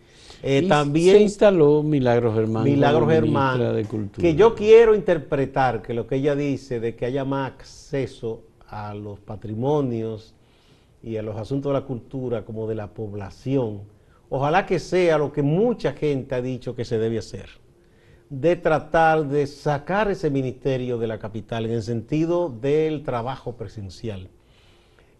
Eh, 0.44 0.67
también 0.67 1.15
se 1.15 1.22
instaló 1.24 1.82
Milagros 1.82 2.36
Germán. 2.36 2.63
Milagros 2.63 3.10
Germán, 3.10 3.75
de 3.75 3.86
Cultura. 3.86 4.27
que 4.27 4.36
yo 4.36 4.53
quiero 4.53 4.94
interpretar 4.94 5.82
que 5.82 5.94
lo 5.94 6.06
que 6.06 6.15
ella 6.17 6.36
dice 6.36 6.79
de 6.79 6.96
que 6.96 7.06
haya 7.06 7.25
más 7.25 7.51
acceso 7.51 8.44
a 8.67 8.94
los 8.94 9.20
patrimonios 9.20 10.36
y 11.01 11.18
a 11.18 11.22
los 11.22 11.38
asuntos 11.38 11.72
de 11.72 11.80
la 11.80 11.86
cultura 11.86 12.44
como 12.46 12.68
de 12.68 12.75
la 12.75 12.94
población, 12.94 13.82
ojalá 14.30 14.66
que 14.66 14.80
sea 14.80 15.18
lo 15.18 15.32
que 15.32 15.42
mucha 15.42 15.94
gente 15.94 16.36
ha 16.36 16.42
dicho 16.42 16.75
que 16.75 16.86
se 16.86 16.98
debe 16.98 17.20
hacer. 17.20 17.50
de 18.30 18.58
tratar 18.58 19.25
de 19.25 19.48
sacar 19.48 20.12
ese 20.12 20.30
ministerio 20.30 20.98
de 20.98 21.08
la 21.08 21.18
capital 21.18 21.66
en 21.66 21.72
el 21.72 21.82
sentido 21.82 22.50
del 22.50 23.04
trabajo 23.04 23.56
presencial. 23.56 24.27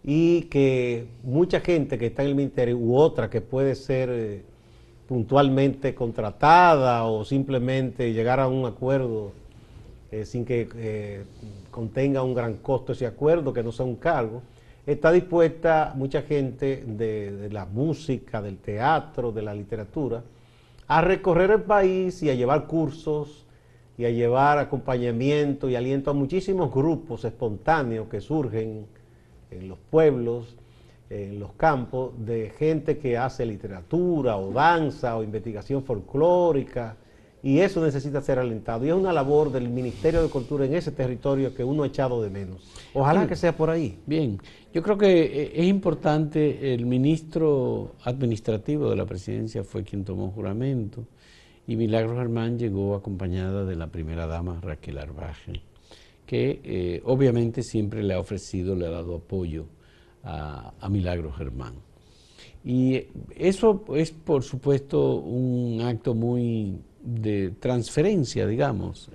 Y 0.04 0.42
que 0.42 1.06
mucha 1.22 1.60
gente 1.60 1.96
que 1.96 2.08
está 2.08 2.22
en 2.22 2.28
el 2.28 2.34
ministerio 2.34 2.76
u 2.76 2.96
otra 2.96 3.30
que 3.30 3.40
puede 3.40 3.74
ser 3.76 4.10
eh, 4.12 4.42
puntualmente 5.08 5.94
contratada 5.94 7.04
o 7.04 7.24
simplemente 7.24 8.12
llegar 8.12 8.40
a 8.40 8.46
un 8.46 8.66
acuerdo 8.66 9.32
eh, 10.10 10.24
sin 10.24 10.44
que 10.44 10.68
eh, 10.76 11.24
contenga 11.70 12.22
un 12.22 12.34
gran 12.34 12.56
costo 12.58 12.92
ese 12.92 13.06
acuerdo, 13.06 13.52
que 13.52 13.62
no 13.62 13.72
sea 13.72 13.86
un 13.86 13.96
cargo, 13.96 14.42
está 14.92 15.12
dispuesta 15.12 15.92
mucha 15.94 16.22
gente 16.22 16.82
de, 16.86 17.50
la 17.52 17.66
música, 17.66 18.40
del 18.40 18.56
teatro, 18.56 19.32
de 19.32 19.42
la 19.42 19.54
literatura, 19.54 20.22
a 20.86 21.02
recorrer 21.02 21.50
el 21.50 21.62
país 21.62 22.22
y 22.22 22.30
a 22.30 22.34
llevar 22.34 22.66
cursos 22.66 23.44
y 23.98 24.06
a 24.06 24.10
llevar 24.10 24.58
acompañamiento 24.58 25.68
y 25.68 25.76
aliento 25.76 26.10
a 26.10 26.14
muchísimos 26.14 26.72
grupos 26.72 27.26
espontáneos 27.26 28.08
que 28.08 28.22
surgen 28.22 28.86
en 29.50 29.68
los 29.68 29.76
pueblos, 29.90 30.56
en 31.10 31.38
los 31.38 31.52
campos, 31.52 32.12
de 32.24 32.50
gente 32.58 32.96
que 32.96 33.18
hace 33.18 33.44
literatura 33.44 34.38
o 34.38 34.52
danza 34.52 35.18
o 35.18 35.22
investigación 35.22 35.82
folclórica 35.82 36.96
y 37.42 37.60
eso 37.60 37.84
necesita 37.84 38.20
ser 38.20 38.38
alentado. 38.38 38.84
Y 38.84 38.88
es 38.88 38.94
una 38.94 39.12
labor 39.12 39.52
del 39.52 39.68
Ministerio 39.68 40.22
de 40.22 40.28
Cultura 40.28 40.64
en 40.64 40.74
ese 40.74 40.90
territorio 40.90 41.54
que 41.54 41.62
uno 41.62 41.84
ha 41.84 41.86
echado 41.86 42.22
de 42.22 42.30
menos. 42.30 42.62
Ojalá 42.94 43.26
que 43.26 43.36
sea 43.36 43.56
por 43.56 43.70
ahí. 43.70 43.98
Bien, 44.06 44.40
yo 44.72 44.82
creo 44.82 44.98
que 44.98 45.22
eh, 45.22 45.52
es 45.54 45.66
importante, 45.66 46.74
el 46.74 46.86
ministro 46.86 47.92
administrativo 48.04 48.90
de 48.90 48.96
la 48.96 49.06
presidencia 49.06 49.62
fue 49.62 49.84
quien 49.84 50.04
tomó 50.04 50.30
juramento 50.30 51.04
y 51.66 51.76
Milagros 51.76 52.16
Germán 52.16 52.58
llegó 52.58 52.94
acompañada 52.94 53.64
de 53.64 53.76
la 53.76 53.88
primera 53.88 54.26
dama 54.26 54.58
Raquel 54.60 54.98
Arbaje, 54.98 55.60
que 56.26 56.60
eh, 56.64 57.02
obviamente 57.04 57.62
siempre 57.62 58.02
le 58.02 58.14
ha 58.14 58.20
ofrecido, 58.20 58.74
le 58.74 58.86
ha 58.86 58.90
dado 58.90 59.16
apoyo 59.16 59.66
a, 60.24 60.72
a 60.80 60.88
Milagros 60.88 61.36
Germán. 61.36 61.74
Y 62.64 63.04
eso 63.36 63.84
es, 63.94 64.10
por 64.10 64.42
supuesto, 64.42 65.16
un 65.16 65.80
acto 65.82 66.14
muy 66.14 66.78
de 67.02 67.50
transferencia, 67.60 68.46
digamos, 68.46 69.10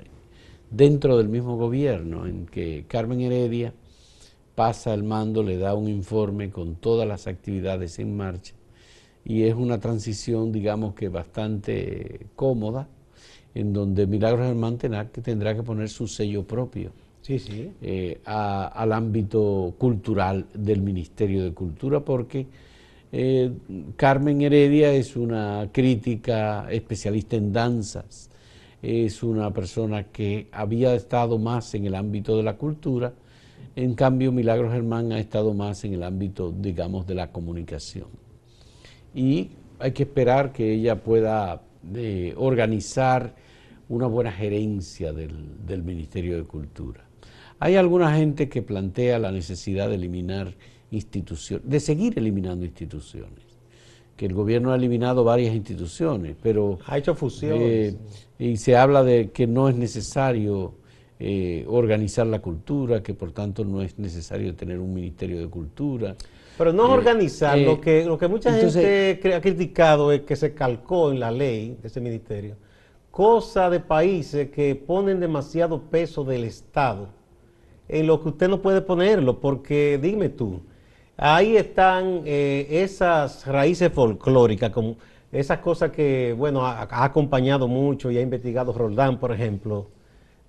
dentro 0.70 1.18
del 1.18 1.30
mismo 1.30 1.58
gobierno, 1.58 2.26
en 2.26 2.46
que 2.46 2.86
Carmen 2.88 3.22
Heredia 3.22 3.74
pasa 4.56 4.94
el 4.94 5.04
mando, 5.04 5.44
le 5.44 5.58
da 5.58 5.74
un 5.74 5.88
informe 5.88 6.50
con 6.50 6.76
todas 6.76 7.08
las 7.08 7.28
actividades 7.28 8.00
en 8.00 8.16
marcha 8.16 8.54
y 9.26 9.44
es 9.44 9.56
una 9.56 9.80
transición, 9.80 10.52
digamos 10.52 10.94
que 10.96 11.10
bastante 11.10 12.28
cómoda, 12.36 12.88
en 13.56 13.74
donde 13.74 14.08
Milagros 14.08 14.48
Germán 14.48 14.78
tendrá 14.78 15.56
que 15.56 15.64
poner 15.64 15.90
su 15.90 16.08
sello 16.08 16.44
propio 16.44 16.92
sí, 17.24 17.40
sí. 17.40 17.72
Eh, 17.82 18.20
al 18.26 18.92
ámbito 18.92 19.74
cultural 19.78 20.46
del 20.54 20.82
Ministerio 20.82 21.44
de 21.44 21.54
Cultura, 21.54 22.02
porque 22.02 22.46
eh, 23.16 23.52
Carmen 23.96 24.42
Heredia 24.42 24.92
es 24.92 25.16
una 25.16 25.70
crítica 25.72 26.66
especialista 26.72 27.36
en 27.36 27.54
danzas, 27.54 28.32
es 28.82 29.22
una 29.22 29.54
persona 29.54 30.06
que 30.06 30.48
había 30.52 30.96
estado 30.96 31.38
más 31.38 31.76
en 31.76 31.86
el 31.86 31.94
ámbito 31.94 32.36
de 32.36 32.42
la 32.42 32.58
cultura, 32.58 33.14
en 33.76 33.94
cambio 33.94 34.32
Milagros 34.32 34.74
Germán 34.74 35.12
ha 35.12 35.20
estado 35.20 35.54
más 35.54 35.84
en 35.84 35.94
el 35.94 36.02
ámbito, 36.02 36.52
digamos, 36.52 37.06
de 37.06 37.14
la 37.14 37.32
comunicación. 37.32 38.08
Y 39.14 39.52
hay 39.78 39.92
que 39.92 40.04
esperar 40.04 40.52
que 40.52 40.74
ella 40.74 41.04
pueda 41.04 41.62
eh, 41.96 42.34
organizar 42.36 43.36
una 43.90 44.08
buena 44.08 44.32
gerencia 44.32 45.14
del 45.14 45.84
Ministerio 45.84 46.36
de 46.36 46.46
Cultura. 46.46 47.06
Hay 47.60 47.76
alguna 47.76 48.16
gente 48.16 48.50
que 48.50 48.64
plantea 48.64 49.20
la 49.20 49.32
necesidad 49.32 49.88
de 49.90 49.96
eliminar 49.96 50.56
instituciones, 50.94 51.70
de 51.70 51.80
seguir 51.80 52.18
eliminando 52.18 52.66
instituciones. 52.66 53.44
Que 54.16 54.28
el 54.28 54.34
gobierno 54.34 54.72
ha 54.72 54.76
eliminado 54.76 55.24
varias 55.24 55.56
instituciones, 55.56 56.36
pero... 56.42 56.78
Ha 56.86 57.00
hecho 57.00 57.16
fusiones. 57.16 57.96
Eh, 57.96 57.98
y 58.38 58.58
se 58.58 58.78
habla 58.78 59.04
de 59.04 59.32
que 59.32 59.48
no 59.48 59.70
es 59.70 59.76
necesario 59.76 60.76
eh, 61.20 61.66
organizar 61.68 62.28
la 62.28 62.40
cultura, 62.40 63.02
que 63.02 63.14
por 63.14 63.32
tanto 63.32 63.66
no 63.66 63.82
es 63.82 63.98
necesario 63.98 64.54
tener 64.56 64.80
un 64.80 64.94
ministerio 64.94 65.40
de 65.40 65.48
cultura. 65.48 66.16
Pero 66.58 66.74
no 66.74 66.88
eh, 66.88 66.92
organizar, 66.92 67.58
lo, 67.58 67.82
que, 67.82 68.06
lo 68.06 68.18
que 68.18 68.28
mucha 68.28 68.52
gente 68.54 69.20
ha 69.34 69.42
criticado 69.42 70.12
es 70.12 70.22
que 70.22 70.36
se 70.36 70.54
calcó 70.54 71.12
en 71.12 71.20
la 71.20 71.32
ley 71.32 71.78
de 71.82 71.88
ese 71.88 72.00
ministerio, 72.00 72.56
cosa 73.10 73.70
de 73.70 73.80
países 73.80 74.52
que 74.52 74.76
ponen 74.76 75.20
demasiado 75.20 75.82
peso 75.82 76.24
del 76.24 76.44
Estado 76.44 77.10
en 77.88 78.08
lo 78.08 78.22
que 78.22 78.30
usted 78.30 78.50
no 78.50 78.62
puede 78.62 78.82
ponerlo, 78.82 79.40
porque 79.40 80.00
dime 80.02 80.30
tú, 80.30 80.62
Ahí 81.18 81.58
están 81.58 82.24
eh, 82.26 82.68
esas 82.70 83.46
raíces 83.46 83.92
folclóricas, 83.92 84.72
como 84.72 84.96
esas 85.32 85.60
cosas 85.60 85.92
que, 85.92 86.34
bueno, 86.38 86.66
ha, 86.66 87.04
acompañado 87.04 87.68
mucho 87.68 88.10
y 88.12 88.18
ha 88.18 88.22
investigado 88.22 88.74
Roldán, 88.74 89.20
por 89.20 89.32
ejemplo, 89.32 89.88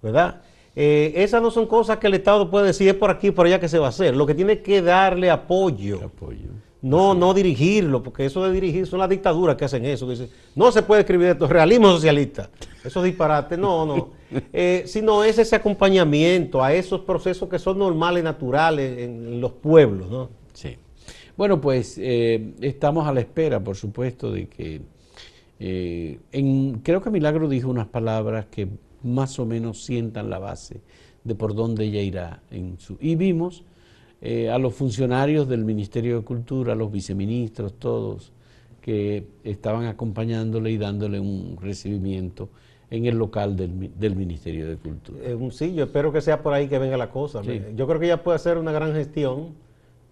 ¿verdad? 0.03 0.42
Eh, 0.77 1.12
esas 1.16 1.40
no 1.40 1.50
son 1.50 1.66
cosas 1.66 1.98
que 1.98 2.07
el 2.07 2.14
Estado 2.14 2.50
puede 2.50 2.66
decir 2.66 2.88
es 2.88 2.94
por 2.94 3.11
aquí, 3.11 3.31
por 3.31 3.46
allá 3.46 3.61
que 3.61 3.68
se 3.68 3.79
va 3.79 3.87
a 3.87 3.90
hacer. 3.90 4.16
Lo 4.16 4.27
que 4.27 4.35
tiene 4.35 4.61
que 4.61 4.83
darle 4.83 5.31
apoyo. 5.31 6.00
apoyo. 6.05 6.48
No, 6.83 7.14
no 7.14 7.33
dirigirlo, 7.33 8.03
porque 8.03 8.27
eso 8.27 8.44
de 8.44 8.53
dirigir 8.53 8.87
son 8.87 8.98
las 8.98 9.09
dictaduras 9.09 9.57
que 9.57 9.64
hacen 9.64 9.87
eso. 9.87 10.07
no 10.55 10.72
se 10.72 10.83
puede 10.83 11.03
escribir 11.03 11.29
esto, 11.29 11.46
realismo 11.46 11.88
socialista. 11.92 12.50
Eso 12.85 13.00
es 13.00 13.05
disparate. 13.05 13.57
No, 13.57 13.85
no. 13.87 14.09
Eh, 14.53 14.83
sino 14.87 15.22
es 15.22 15.38
ese 15.38 15.55
acompañamiento 15.55 16.61
a 16.61 16.72
esos 16.72 17.03
procesos 17.03 17.48
que 17.48 17.61
son 17.61 17.79
normales, 17.79 18.24
naturales 18.24 18.98
en 18.98 19.40
los 19.40 19.53
pueblos, 19.53 20.11
¿no? 20.11 20.29
Sí. 20.55 20.77
Bueno, 21.37 21.61
pues 21.61 21.99
eh, 21.99 22.55
estamos 22.61 23.07
a 23.07 23.12
la 23.12 23.21
espera, 23.21 23.62
por 23.62 23.77
supuesto, 23.77 24.33
de 24.33 24.49
que... 24.49 24.81
Eh, 25.61 26.19
en, 26.33 26.81
creo 26.81 27.01
que 27.01 27.11
Milagro 27.11 27.49
dijo 27.49 27.69
unas 27.69 27.87
palabras 27.87 28.47
que 28.47 28.69
más 29.03 29.38
o 29.38 29.47
menos 29.47 29.85
sientan 29.85 30.31
la 30.31 30.38
base 30.38 30.81
de 31.23 31.35
por 31.35 31.55
dónde 31.55 31.85
ella 31.85 32.01
irá. 32.01 32.43
En 32.51 32.79
su, 32.79 32.97
y 33.01 33.14
vimos 33.17 33.64
eh, 34.21 34.49
a 34.51 34.59
los 34.59 34.75
funcionarios 34.75 35.49
del 35.49 35.64
Ministerio 35.64 36.19
de 36.19 36.25
Cultura, 36.25 36.73
a 36.73 36.77
los 36.77 36.90
viceministros, 36.90 37.75
todos, 37.79 38.33
que 38.81 39.27
estaban 39.45 39.87
acompañándole 39.87 40.71
y 40.71 40.79
dándole 40.79 41.21
un 41.21 41.57
recibimiento 41.61 42.49
en 42.90 43.07
el 43.07 43.17
local 43.17 43.57
del, 43.57 43.90
del 43.99 44.14
Ministerio 44.14 44.69
de 44.69 44.77
Cultura. 44.77 45.19
sí, 45.51 45.75
yo 45.75 45.85
espero 45.85 46.12
que 46.12 46.21
sea 46.21 46.43
por 46.43 46.53
ahí 46.53 46.69
que 46.69 46.79
venga 46.79 46.97
la 46.97 47.11
cosa. 47.11 47.43
Yo 47.43 47.87
creo 47.87 47.99
que 47.99 48.07
ella 48.07 48.23
puede 48.23 48.37
hacer 48.37 48.59
una 48.59 48.73
gran 48.73 48.93
gestión 48.93 49.63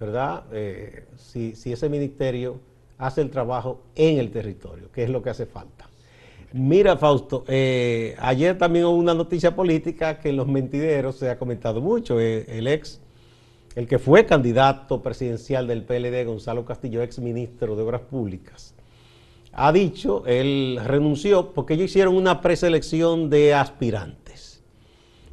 ¿verdad? 0.02 0.42
Eh, 0.52 1.04
si, 1.16 1.52
ese 1.64 1.88
ministerio 1.88 2.58
hace 2.98 3.20
el 3.20 3.30
trabajo 3.30 3.82
en 3.94 4.18
el 4.18 4.32
territorio, 4.32 4.90
que 4.90 5.04
es 5.04 5.10
lo 5.10 5.22
que 5.22 5.30
hace 5.30 5.46
falta. 5.46 5.88
Mira, 6.52 6.96
Fausto, 6.96 7.44
eh, 7.46 8.16
ayer 8.18 8.58
también 8.58 8.84
hubo 8.84 8.96
una 8.96 9.14
noticia 9.14 9.54
política 9.54 10.18
que 10.18 10.30
en 10.30 10.36
los 10.36 10.48
mentideros 10.48 11.16
se 11.16 11.30
ha 11.30 11.38
comentado 11.38 11.80
mucho. 11.80 12.20
Eh, 12.20 12.44
el 12.48 12.66
ex, 12.66 13.00
el 13.76 13.86
que 13.86 14.00
fue 14.00 14.26
candidato 14.26 15.00
presidencial 15.02 15.68
del 15.68 15.84
PLD, 15.84 16.24
Gonzalo 16.26 16.64
Castillo, 16.64 17.00
ex 17.00 17.20
ministro 17.20 17.76
de 17.76 17.82
Obras 17.82 18.02
Públicas, 18.02 18.74
ha 19.52 19.70
dicho, 19.70 20.24
él 20.26 20.80
renunció 20.84 21.52
porque 21.52 21.74
ellos 21.74 21.86
hicieron 21.86 22.16
una 22.16 22.40
preselección 22.40 23.30
de 23.30 23.54
aspirantes. 23.54 24.21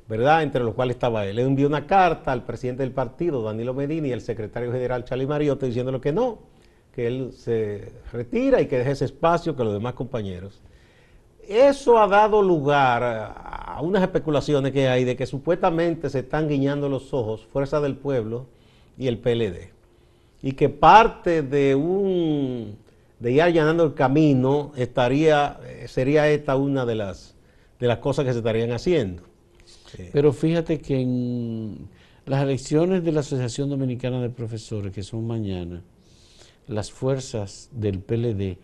¿Verdad? 0.10 0.41
Entre 0.41 0.63
los 0.63 0.74
cuales 0.74 0.95
estaba 0.95 1.28
él. 1.28 1.36
Le 1.36 1.43
envió 1.43 1.67
una 1.67 1.86
carta 1.86 2.32
al 2.32 2.43
presidente 2.43 2.82
del 2.82 2.91
partido, 2.91 3.43
Danilo 3.43 3.76
Medina, 3.76 4.08
y 4.08 4.12
al 4.12 4.22
secretario 4.22 4.72
general 4.72 5.06
Charlie 5.06 5.28
Mariotti, 5.28 5.67
diciéndole 5.67 6.02
que 6.02 6.12
no, 6.12 6.39
que 6.91 7.06
él 7.06 7.32
se 7.32 7.93
retira 8.12 8.60
y 8.60 8.65
que 8.65 8.80
deje 8.80 8.91
ese 8.91 9.06
espacio 9.06 9.56
que 9.56 9.63
los 9.63 9.72
demás 9.72 9.93
compañeros. 9.93 10.62
Eso 11.48 12.00
ha 12.00 12.08
dado 12.08 12.41
lugar 12.41 13.04
a 13.04 13.80
unas 13.82 14.02
especulaciones 14.02 14.72
que 14.72 14.88
hay 14.88 15.04
de 15.04 15.15
que 15.15 15.28
supuestamente 15.28 16.10
se 16.10 16.19
están 16.19 16.48
guiñando 16.48 16.89
los 16.89 17.13
ojos 17.13 17.45
Fuerza 17.45 17.80
del 17.80 17.95
Pueblo 17.95 18.48
y 18.98 19.08
el 19.08 19.19
PLD. 19.19 19.72
Y 20.41 20.54
que 20.54 20.69
parte 20.69 21.43
de 21.43 21.76
un 21.76 22.78
de 23.19 23.32
ir 23.32 23.41
allanando 23.41 23.84
el 23.84 23.93
camino 23.93 24.72
estaría 24.76 25.60
sería 25.88 26.30
esta 26.30 26.56
una 26.56 26.86
de 26.86 26.95
las 26.95 27.36
de 27.80 27.88
las 27.88 27.98
cosas 27.98 28.26
que 28.26 28.32
se 28.32 28.39
estarían 28.39 28.72
haciendo. 28.72 29.28
Pero 30.12 30.32
fíjate 30.34 30.80
que 30.80 30.99
en 31.02 31.88
las 32.25 32.43
elecciones 32.43 33.04
de 33.04 33.12
la 33.12 33.21
Asociación 33.21 33.69
Dominicana 33.69 34.21
de 34.21 34.30
Profesores, 34.30 34.93
que 34.93 35.04
son 35.04 35.25
mañana, 35.25 35.82
las 36.67 36.91
fuerzas 36.91 37.69
del 37.71 37.99
PLD 37.99 38.58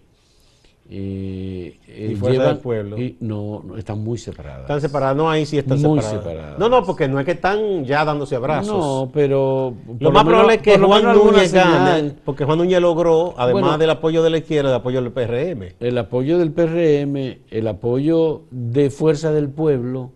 Eh, 0.88 1.80
¿Y 1.88 1.92
eh, 2.14 2.16
Fuerza 2.16 2.32
llevan- 2.38 2.48
del 2.54 2.58
Pueblo? 2.62 3.02
y 3.02 3.18
no, 3.20 3.64
no, 3.66 3.76
están 3.76 4.04
muy 4.04 4.20
separadas. 4.20 4.62
Están 4.62 4.82
separadas, 4.82 5.18
no, 5.18 5.28
ahí 5.28 5.44
sí 5.48 5.58
están 5.58 5.82
Muy 5.82 6.00
separadas. 6.00 6.24
separadas. 6.24 6.60
No, 6.60 6.70
no, 6.70 6.86
porque 6.86 7.08
no 7.08 7.20
es 7.20 7.26
que 7.26 7.32
están 7.32 7.84
ya 7.86 8.06
dándose 8.06 8.36
abrazos. 8.36 8.78
No, 8.78 9.10
pero... 9.12 9.74
Lo 10.00 10.12
más 10.12 10.24
probable 10.24 10.54
es 10.56 10.62
que 10.62 10.78
Juan 10.78 11.04
Núñez 11.16 11.52
gane, 11.54 12.12
porque 12.24 12.46
Juan 12.46 12.60
Núñez 12.60 12.80
logró, 12.80 13.34
además 13.36 13.62
Bueno. 13.64 13.78
del 13.80 13.90
apoyo 13.90 14.22
de 14.22 14.30
la 14.30 14.38
izquierda, 14.38 14.70
el 14.70 14.76
apoyo 14.76 15.02
del 15.02 15.12
PRM. 15.12 15.74
el 15.80 15.98
apoyo 15.98 16.38
del 16.38 16.52
PRM, 16.52 17.40
el 17.50 17.68
apoyo 17.68 18.44
de 18.52 18.92
Fuerza 18.92 19.32
del 19.32 19.50
Pueblo, 19.50 20.12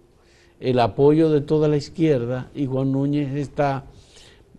el 0.60 0.80
apoyo 0.80 1.30
de 1.30 1.42
toda 1.42 1.68
la 1.68 1.78
izquierda 1.78 2.50
y 2.54 2.66
Juan 2.66 2.92
Núñez 2.92 3.34
está 3.36 3.86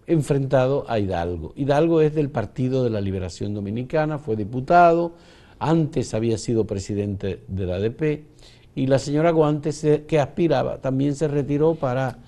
enfrentado 0.07 0.85
a 0.89 0.99
Hidalgo. 0.99 1.53
Hidalgo 1.57 2.01
es 2.01 2.15
del 2.15 2.31
Partido 2.31 2.83
de 2.85 2.91
la 2.91 3.01
Liberación 3.01 3.55
Dominicana, 3.55 4.19
fue 4.19 4.35
diputado, 4.37 5.13
antes 5.59 6.15
había 6.15 6.39
sido 6.39 6.65
presidente 6.67 7.43
de 7.47 7.67
la 7.67 7.77
ADP 7.77 8.25
y 8.75 8.87
la 8.87 8.99
señora 8.99 9.31
Guantes, 9.31 9.77
se- 9.77 10.05
que 10.07 10.19
aspiraba, 10.19 10.79
también 10.79 11.15
se 11.15 11.29
retiró 11.29 11.75
para 11.75 12.19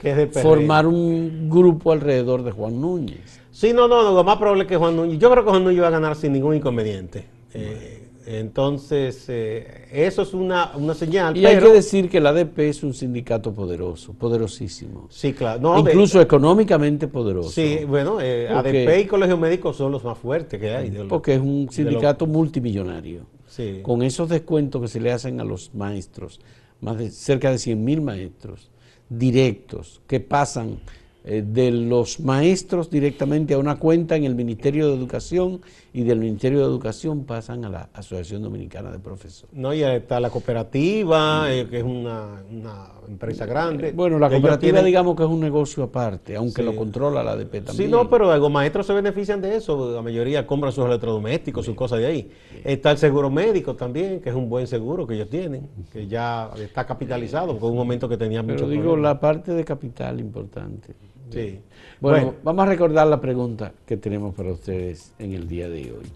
formar 0.42 0.86
un 0.86 1.48
grupo 1.48 1.92
alrededor 1.92 2.42
de 2.42 2.50
Juan 2.50 2.80
Núñez. 2.80 3.40
Sí, 3.50 3.72
no, 3.72 3.88
no, 3.88 4.02
no, 4.02 4.12
lo 4.12 4.24
más 4.24 4.36
probable 4.38 4.62
es 4.64 4.68
que 4.68 4.76
Juan 4.76 4.96
Núñez, 4.96 5.18
yo 5.18 5.30
creo 5.30 5.44
que 5.44 5.50
Juan 5.50 5.64
Núñez 5.64 5.82
va 5.82 5.86
a 5.88 5.90
ganar 5.90 6.14
sin 6.16 6.32
ningún 6.32 6.54
inconveniente. 6.56 7.24
Eh, 7.54 8.01
entonces, 8.26 9.24
eh, 9.28 9.86
eso 9.92 10.22
es 10.22 10.34
una, 10.34 10.72
una 10.76 10.94
señal. 10.94 11.36
Y 11.36 11.44
hay 11.46 11.58
que 11.58 11.68
decir 11.72 12.08
que 12.08 12.20
la 12.20 12.30
ADP 12.30 12.58
es 12.68 12.82
un 12.82 12.94
sindicato 12.94 13.52
poderoso, 13.52 14.12
poderosísimo. 14.14 15.06
Sí, 15.10 15.32
claro. 15.32 15.60
No, 15.60 15.82
de- 15.82 15.90
incluso 15.92 16.20
económicamente 16.20 17.08
poderoso. 17.08 17.50
Sí, 17.50 17.80
bueno, 17.86 18.18
eh, 18.20 18.48
Porque- 18.52 18.84
ADP 18.88 19.00
y 19.00 19.06
Colegio 19.06 19.36
Médico 19.36 19.72
son 19.72 19.92
los 19.92 20.04
más 20.04 20.18
fuertes 20.18 20.60
que 20.60 20.74
hay. 20.74 20.90
lo- 20.90 21.08
porque 21.08 21.34
es 21.34 21.40
un 21.40 21.68
sindicato 21.70 22.26
multimillonario. 22.26 23.20
lo- 23.20 23.26
sí. 23.48 23.80
Con 23.82 24.02
esos 24.02 24.28
descuentos 24.28 24.80
que 24.82 24.88
se 24.88 25.00
le 25.00 25.12
hacen 25.12 25.40
a 25.40 25.44
los 25.44 25.74
maestros, 25.74 26.40
más 26.80 26.98
de 26.98 27.10
cerca 27.10 27.50
de 27.50 27.58
100 27.58 27.84
mil 27.84 28.00
maestros 28.00 28.70
directos 29.08 30.00
que 30.06 30.20
pasan 30.20 30.78
eh, 31.24 31.44
de 31.46 31.70
los 31.70 32.18
maestros 32.20 32.90
directamente 32.90 33.54
a 33.54 33.58
una 33.58 33.76
cuenta 33.76 34.16
en 34.16 34.24
el 34.24 34.34
Ministerio 34.34 34.88
de 34.88 34.94
Educación 34.96 35.60
y 35.92 36.02
del 36.02 36.18
Ministerio 36.18 36.58
de 36.60 36.64
Educación 36.64 37.24
pasan 37.24 37.64
a 37.64 37.68
la 37.68 37.88
Asociación 37.94 38.42
Dominicana 38.42 38.90
de 38.90 38.98
Profesores. 38.98 39.54
No, 39.54 39.72
y 39.72 39.82
está 39.82 40.18
la 40.18 40.30
cooperativa, 40.30 41.52
eh, 41.52 41.66
que 41.68 41.78
es 41.78 41.84
una, 41.84 42.42
una 42.50 42.86
empresa 43.08 43.46
grande. 43.46 43.92
Bueno, 43.92 44.18
la 44.18 44.28
cooperativa 44.28 44.58
tienen- 44.58 44.84
digamos 44.86 45.14
que 45.16 45.22
es 45.22 45.28
un 45.28 45.40
negocio 45.40 45.84
aparte, 45.84 46.34
aunque 46.34 46.62
Sí. 46.62 46.66
lo 46.66 46.74
controla 46.74 47.22
la 47.22 47.32
ADP 47.32 47.60
también. 47.60 47.86
Sí, 47.88 47.92
no, 47.92 48.08
pero 48.10 48.36
los 48.36 48.50
maestros 48.50 48.86
se 48.86 48.92
benefician 48.94 49.40
de 49.40 49.56
eso. 49.56 49.92
La 49.94 50.02
mayoría 50.02 50.46
compran 50.46 50.72
sus 50.72 50.84
electrodomésticos, 50.86 51.64
sus 51.64 51.74
cosas 51.74 51.98
de 52.00 52.06
ahí. 52.06 52.30
Está 52.64 52.90
el 52.90 52.98
seguro 52.98 53.30
médico 53.30 53.74
también, 53.76 54.20
que 54.20 54.30
es 54.30 54.34
un 54.34 54.48
buen 54.48 54.66
seguro 54.66 55.06
que 55.06 55.14
ellos 55.14 55.28
tienen, 55.28 55.68
que 55.92 56.06
ya 56.06 56.50
está 56.58 56.86
capitalizado, 56.86 57.56
en 57.56 57.62
un 57.62 57.76
momento 57.76 58.08
que 58.08 58.16
tenía 58.16 58.42
Pero 58.42 58.54
mucho 58.54 58.68
digo, 58.68 58.96
la 58.96 59.20
parte 59.20 59.52
de 59.52 59.64
capital 59.64 60.18
importante. 60.20 60.94
Sí. 61.32 61.60
Bueno, 62.00 62.26
Bueno. 62.26 62.34
vamos 62.42 62.62
a 62.64 62.68
recordar 62.68 63.06
la 63.06 63.20
pregunta 63.20 63.72
que 63.86 63.96
tenemos 63.96 64.34
para 64.34 64.52
ustedes 64.52 65.14
en 65.18 65.32
el 65.32 65.48
día 65.48 65.68
de 65.68 65.92
hoy. 65.92 66.06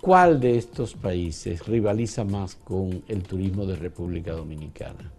¿Cuál 0.00 0.38
de 0.40 0.58
estos 0.58 0.94
países 0.94 1.66
rivaliza 1.66 2.24
más 2.24 2.56
con 2.56 3.02
el 3.08 3.22
turismo 3.22 3.64
de 3.64 3.76
República 3.76 4.32
Dominicana? 4.32 5.12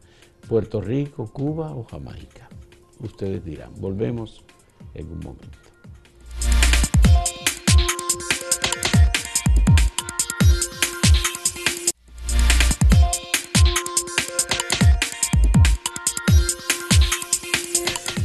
¿Puerto 0.47 0.79
Rico, 0.79 1.31
Cuba 1.33 1.75
o 1.75 1.83
Jamaica? 1.83 2.47
Ustedes 2.99 3.43
dirán. 3.43 3.71
Volvemos 3.79 4.43
en 4.93 5.07
un 5.11 5.19
momento. 5.19 5.57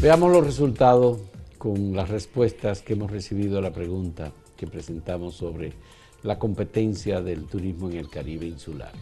Veamos 0.01 0.33
los 0.33 0.47
resultados 0.47 1.19
con 1.59 1.95
las 1.95 2.09
respuestas 2.09 2.81
que 2.81 2.95
hemos 2.95 3.11
recibido 3.11 3.59
a 3.59 3.61
la 3.61 3.71
pregunta 3.71 4.33
que 4.57 4.67
presentamos 4.67 5.35
sobre 5.35 5.75
la 6.23 6.39
competencia 6.39 7.21
del 7.21 7.45
turismo 7.45 7.91
en 7.91 7.99
el 7.99 8.09
Caribe 8.09 8.47
insular. 8.47 8.93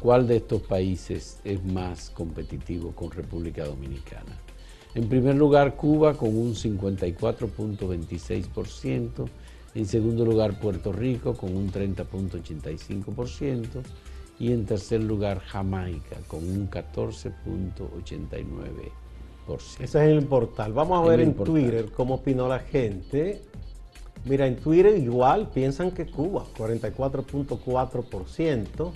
¿Cuál 0.00 0.26
de 0.26 0.36
estos 0.36 0.62
países 0.62 1.40
es 1.44 1.62
más 1.62 2.08
competitivo 2.08 2.92
con 2.92 3.10
República 3.10 3.66
Dominicana? 3.66 4.40
En 4.94 5.10
primer 5.10 5.34
lugar, 5.34 5.76
Cuba 5.76 6.14
con 6.14 6.34
un 6.34 6.54
54.26%. 6.54 9.28
En 9.74 9.84
segundo 9.84 10.24
lugar, 10.24 10.58
Puerto 10.58 10.90
Rico 10.90 11.34
con 11.34 11.54
un 11.54 11.70
30.85%. 11.70 13.82
Y 14.38 14.52
en 14.52 14.64
tercer 14.64 15.02
lugar, 15.02 15.40
Jamaica 15.40 16.16
con 16.28 16.48
un 16.48 16.70
14.89%. 16.70 19.03
Ese 19.78 19.84
es 19.84 19.94
el 19.94 20.26
portal. 20.26 20.72
Vamos 20.72 21.04
a 21.04 21.08
ver 21.08 21.20
en. 21.20 21.34
Twitter 21.34 21.92
cómo 21.92 22.14
opinó 22.14 22.48
la 22.48 22.60
gente. 22.60 23.42
Mira, 24.24 24.46
en 24.46 24.56
Twitter 24.56 24.96
igual 24.96 25.50
piensan 25.50 25.90
que 25.90 26.06
Cuba, 26.06 26.46
44.4%, 26.56 28.92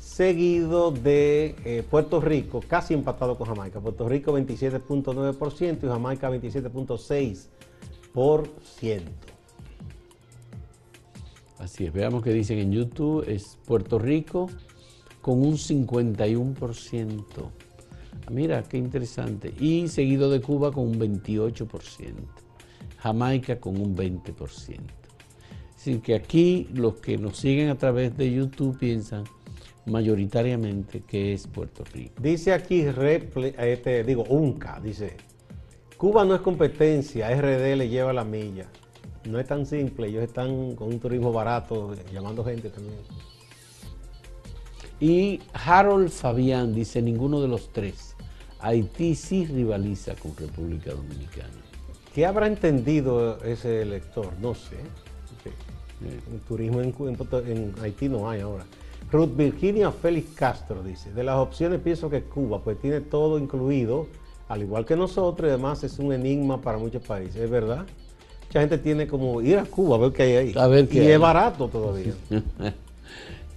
seguido 0.00 0.90
de 0.90 1.54
eh, 1.64 1.84
Puerto 1.88 2.20
Rico, 2.20 2.60
casi 2.66 2.94
empatado 2.94 3.38
con 3.38 3.46
Jamaica. 3.46 3.78
Puerto 3.80 4.08
Rico 4.08 4.36
27.9% 4.36 5.84
y 5.84 5.86
Jamaica 5.86 6.28
27.6%. 6.28 9.02
Así 11.60 11.86
es, 11.86 11.92
veamos 11.92 12.24
qué 12.24 12.32
dicen 12.32 12.58
en 12.58 12.72
YouTube. 12.72 13.24
Es 13.28 13.56
Puerto 13.64 14.00
Rico 14.00 14.50
con 15.20 15.40
un 15.40 15.54
51%. 15.54 17.67
Mira, 18.30 18.62
qué 18.62 18.76
interesante. 18.76 19.52
Y 19.58 19.88
seguido 19.88 20.30
de 20.30 20.40
Cuba 20.40 20.72
con 20.72 20.88
un 20.88 20.98
28%. 20.98 22.12
Jamaica 22.98 23.60
con 23.60 23.80
un 23.80 23.96
20%. 23.96 24.80
Es 25.78 25.84
decir, 25.84 26.02
que 26.02 26.14
aquí 26.14 26.68
los 26.74 26.94
que 26.96 27.16
nos 27.16 27.38
siguen 27.38 27.70
a 27.70 27.78
través 27.78 28.16
de 28.16 28.32
YouTube 28.32 28.78
piensan 28.78 29.24
mayoritariamente 29.86 31.00
que 31.00 31.32
es 31.32 31.46
Puerto 31.46 31.84
Rico. 31.92 32.14
Dice 32.20 32.52
aquí, 32.52 32.84
este, 33.58 34.04
digo, 34.04 34.24
UNCA, 34.24 34.80
dice, 34.80 35.16
Cuba 35.96 36.24
no 36.24 36.34
es 36.34 36.40
competencia, 36.40 37.30
RD 37.30 37.76
le 37.76 37.88
lleva 37.88 38.12
la 38.12 38.24
milla. 38.24 38.66
No 39.28 39.38
es 39.38 39.46
tan 39.46 39.66
simple, 39.66 40.08
ellos 40.08 40.22
están 40.22 40.74
con 40.74 40.88
un 40.88 41.00
turismo 41.00 41.32
barato, 41.32 41.94
llamando 42.12 42.44
gente 42.44 42.70
también. 42.70 42.98
Y 45.00 45.40
Harold 45.52 46.10
Fabián 46.10 46.74
dice, 46.74 47.00
ninguno 47.02 47.40
de 47.40 47.48
los 47.48 47.72
tres. 47.72 48.16
Haití 48.60 49.14
sí 49.14 49.46
rivaliza 49.46 50.14
con 50.16 50.36
República 50.36 50.92
Dominicana. 50.92 51.48
¿Qué 52.14 52.26
habrá 52.26 52.48
entendido 52.48 53.38
ese 53.44 53.82
elector? 53.82 54.32
No 54.40 54.54
sé. 54.54 54.76
El 56.34 56.40
turismo 56.40 56.80
en, 56.80 57.74
Haití 57.80 58.08
no 58.08 58.28
hay 58.28 58.40
ahora. 58.40 58.64
Ruth 59.10 59.36
Virginia 59.36 59.90
Félix 59.90 60.34
Castro 60.34 60.82
dice, 60.82 61.12
de 61.12 61.24
las 61.24 61.36
opciones 61.36 61.80
pienso 61.80 62.10
que 62.10 62.22
Cuba 62.22 62.60
pues 62.62 62.78
tiene 62.78 63.00
todo 63.00 63.38
incluido, 63.38 64.06
al 64.48 64.62
igual 64.62 64.84
que 64.84 64.96
nosotros, 64.96 65.48
y 65.48 65.50
además 65.50 65.82
es 65.84 65.98
un 65.98 66.12
enigma 66.12 66.60
para 66.60 66.78
muchos 66.78 67.02
países, 67.02 67.36
¿es 67.36 67.50
verdad? 67.50 67.86
Mucha 68.46 68.60
gente 68.60 68.78
tiene 68.78 69.06
como 69.06 69.40
ir 69.40 69.58
a 69.58 69.64
Cuba 69.64 69.96
a 69.96 69.98
ver 69.98 70.12
qué 70.12 70.22
hay 70.24 70.36
ahí. 70.36 70.54
A 70.56 70.66
ver 70.66 70.88
qué 70.88 70.98
y 70.98 71.06
hay. 71.06 71.12
es 71.12 71.20
barato 71.20 71.68
todavía. 71.68 72.14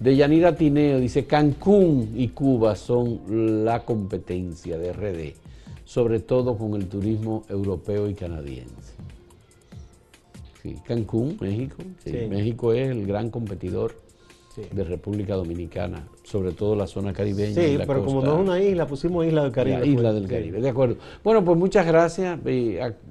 De 0.02 0.16
Yanira 0.16 0.56
Tineo 0.56 0.98
dice, 0.98 1.26
Cancún 1.26 2.10
y 2.16 2.28
Cuba 2.28 2.74
son 2.74 3.64
la 3.64 3.84
competencia 3.84 4.76
de 4.76 4.92
RD, 4.92 5.34
sobre 5.84 6.18
todo 6.18 6.56
con 6.58 6.74
el 6.74 6.88
turismo 6.88 7.44
europeo 7.48 8.08
y 8.08 8.14
canadiense. 8.14 8.94
Sí, 10.62 10.76
Cancún, 10.86 11.36
México. 11.40 11.76
sí, 12.04 12.10
Sí. 12.10 12.26
México 12.28 12.72
es 12.72 12.88
el 12.90 13.06
gran 13.06 13.30
competidor 13.30 13.94
Sí. 14.54 14.62
de 14.72 14.84
República 14.84 15.34
Dominicana, 15.34 16.06
sobre 16.24 16.50
todo 16.52 16.74
la 16.76 16.86
zona 16.86 17.12
caribeña. 17.12 17.54
Sí, 17.54 17.76
la 17.78 17.86
pero 17.86 18.04
como 18.04 18.22
no 18.22 18.34
es 18.34 18.40
una 18.40 18.60
isla, 18.60 18.86
pusimos 18.86 19.24
isla 19.24 19.44
del 19.44 19.52
Caribe. 19.52 19.78
la 19.78 19.86
isla 19.86 20.02
pues. 20.10 20.14
del 20.14 20.24
Sí. 20.24 20.30
Caribe, 20.30 20.60
de 20.60 20.68
acuerdo. 20.68 20.96
Bueno, 21.24 21.44
pues 21.44 21.56
muchas 21.56 21.86
gracias. 21.86 22.38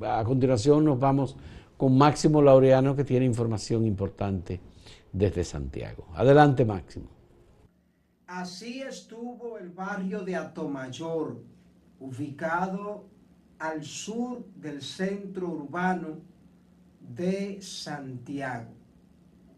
a 0.04 0.24
continuación 0.26 0.84
nos 0.86 1.00
vamos 1.00 1.36
con 1.78 1.98
Máximo 1.98 2.42
Laureano, 2.42 2.96
que 2.96 3.04
tiene 3.06 3.26
información 3.26 3.86
importante 3.88 4.60
desde 5.12 5.44
Santiago. 5.44 6.08
Adelante, 6.16 6.66
Máximo. 6.66 7.10
Así 8.28 8.82
estuvo 8.82 9.58
el 9.58 9.70
barrio 9.70 10.24
de 10.24 10.36
Atomayor, 10.36 11.44
ubicado 12.00 13.06
al 13.60 13.84
sur 13.84 14.46
del 14.56 14.82
centro 14.82 15.50
urbano 15.50 16.20
de 17.00 17.62
Santiago, 17.62 18.72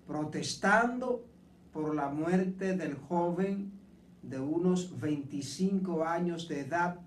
protestando 0.08 1.24
por 1.72 1.94
la 1.94 2.10
muerte 2.10 2.76
del 2.76 2.96
joven 2.96 3.72
de 4.24 4.40
unos 4.40 5.00
25 5.00 6.04
años 6.04 6.48
de 6.48 6.62
edad, 6.62 7.00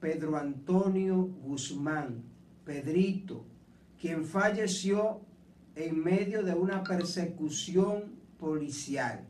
Pedro 0.00 0.36
Antonio 0.36 1.16
Guzmán, 1.42 2.22
Pedrito, 2.64 3.44
quien 3.98 4.24
falleció 4.24 5.20
en 5.78 6.02
medio 6.02 6.42
de 6.42 6.54
una 6.54 6.82
persecución 6.82 8.16
policial. 8.38 9.24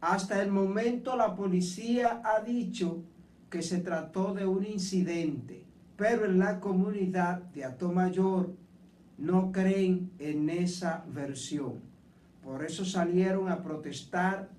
Hasta 0.00 0.42
el 0.42 0.50
momento 0.52 1.16
la 1.16 1.34
policía 1.34 2.20
ha 2.22 2.40
dicho 2.40 3.02
que 3.48 3.62
se 3.62 3.78
trató 3.78 4.34
de 4.34 4.44
un 4.44 4.66
incidente, 4.66 5.64
pero 5.96 6.26
en 6.26 6.38
la 6.38 6.60
comunidad 6.60 7.40
de 7.54 7.64
Atomayor 7.64 8.54
no 9.16 9.50
creen 9.50 10.10
en 10.18 10.50
esa 10.50 11.04
versión. 11.08 11.80
Por 12.44 12.62
eso 12.62 12.84
salieron 12.84 13.48
a 13.48 13.62
protestar, 13.62 14.50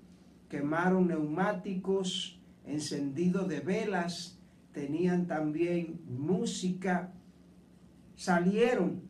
quemaron 0.48 1.06
neumáticos, 1.06 2.40
encendido 2.66 3.44
de 3.44 3.60
velas, 3.60 4.38
tenían 4.72 5.28
también 5.28 6.00
música, 6.08 7.12
salieron 8.16 9.02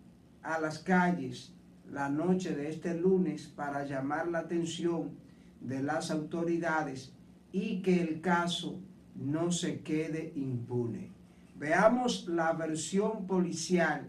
a 0.42 0.60
las 0.60 0.78
calles 0.78 1.54
la 1.92 2.08
noche 2.08 2.54
de 2.54 2.68
este 2.68 2.94
lunes 2.94 3.48
para 3.48 3.84
llamar 3.84 4.28
la 4.28 4.40
atención 4.40 5.10
de 5.60 5.82
las 5.82 6.10
autoridades 6.10 7.12
y 7.52 7.82
que 7.82 8.00
el 8.00 8.20
caso 8.20 8.78
no 9.14 9.50
se 9.50 9.80
quede 9.80 10.32
impune. 10.36 11.10
Veamos 11.56 12.26
la 12.28 12.52
versión 12.52 13.26
policial 13.26 14.06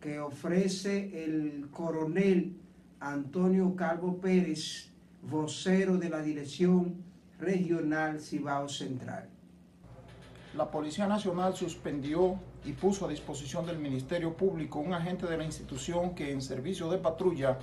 que 0.00 0.20
ofrece 0.20 1.24
el 1.24 1.68
coronel 1.70 2.56
Antonio 3.00 3.74
Calvo 3.74 4.18
Pérez, 4.18 4.90
vocero 5.22 5.96
de 5.96 6.10
la 6.10 6.22
Dirección 6.22 6.94
Regional 7.40 8.20
Cibao 8.20 8.68
Central. 8.68 9.28
La 10.56 10.70
Policía 10.70 11.08
Nacional 11.08 11.56
suspendió 11.56 12.38
y 12.64 12.72
puso 12.72 13.04
a 13.04 13.08
disposición 13.08 13.66
del 13.66 13.78
Ministerio 13.78 14.34
Público 14.34 14.78
un 14.78 14.94
agente 14.94 15.26
de 15.26 15.36
la 15.36 15.44
institución 15.44 16.14
que 16.14 16.32
en 16.32 16.40
servicio 16.40 16.88
de 16.88 16.98
patrulla 16.98 17.58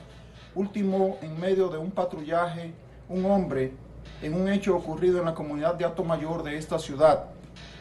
ultimó 0.54 1.18
en 1.22 1.40
medio 1.40 1.70
de 1.70 1.78
un 1.78 1.92
patrullaje 1.92 2.74
un 3.10 3.26
hombre 3.26 3.74
en 4.22 4.34
un 4.34 4.48
hecho 4.50 4.76
ocurrido 4.76 5.20
en 5.20 5.26
la 5.26 5.34
comunidad 5.34 5.76
de 5.76 5.86
Alto 5.86 6.04
Mayor 6.04 6.44
de 6.44 6.58
esta 6.58 6.78
ciudad. 6.78 7.26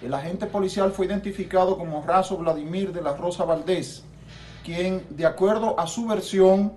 El 0.02 0.14
agente 0.14 0.46
policial 0.46 0.92
fue 0.92 1.06
identificado 1.06 1.76
como 1.76 2.02
Razo 2.02 2.36
Vladimir 2.38 2.92
de 2.92 3.02
la 3.02 3.14
Rosa 3.14 3.44
Valdés, 3.44 4.04
quien, 4.64 5.04
de 5.10 5.26
acuerdo 5.26 5.78
a 5.78 5.86
su 5.86 6.06
versión, 6.06 6.72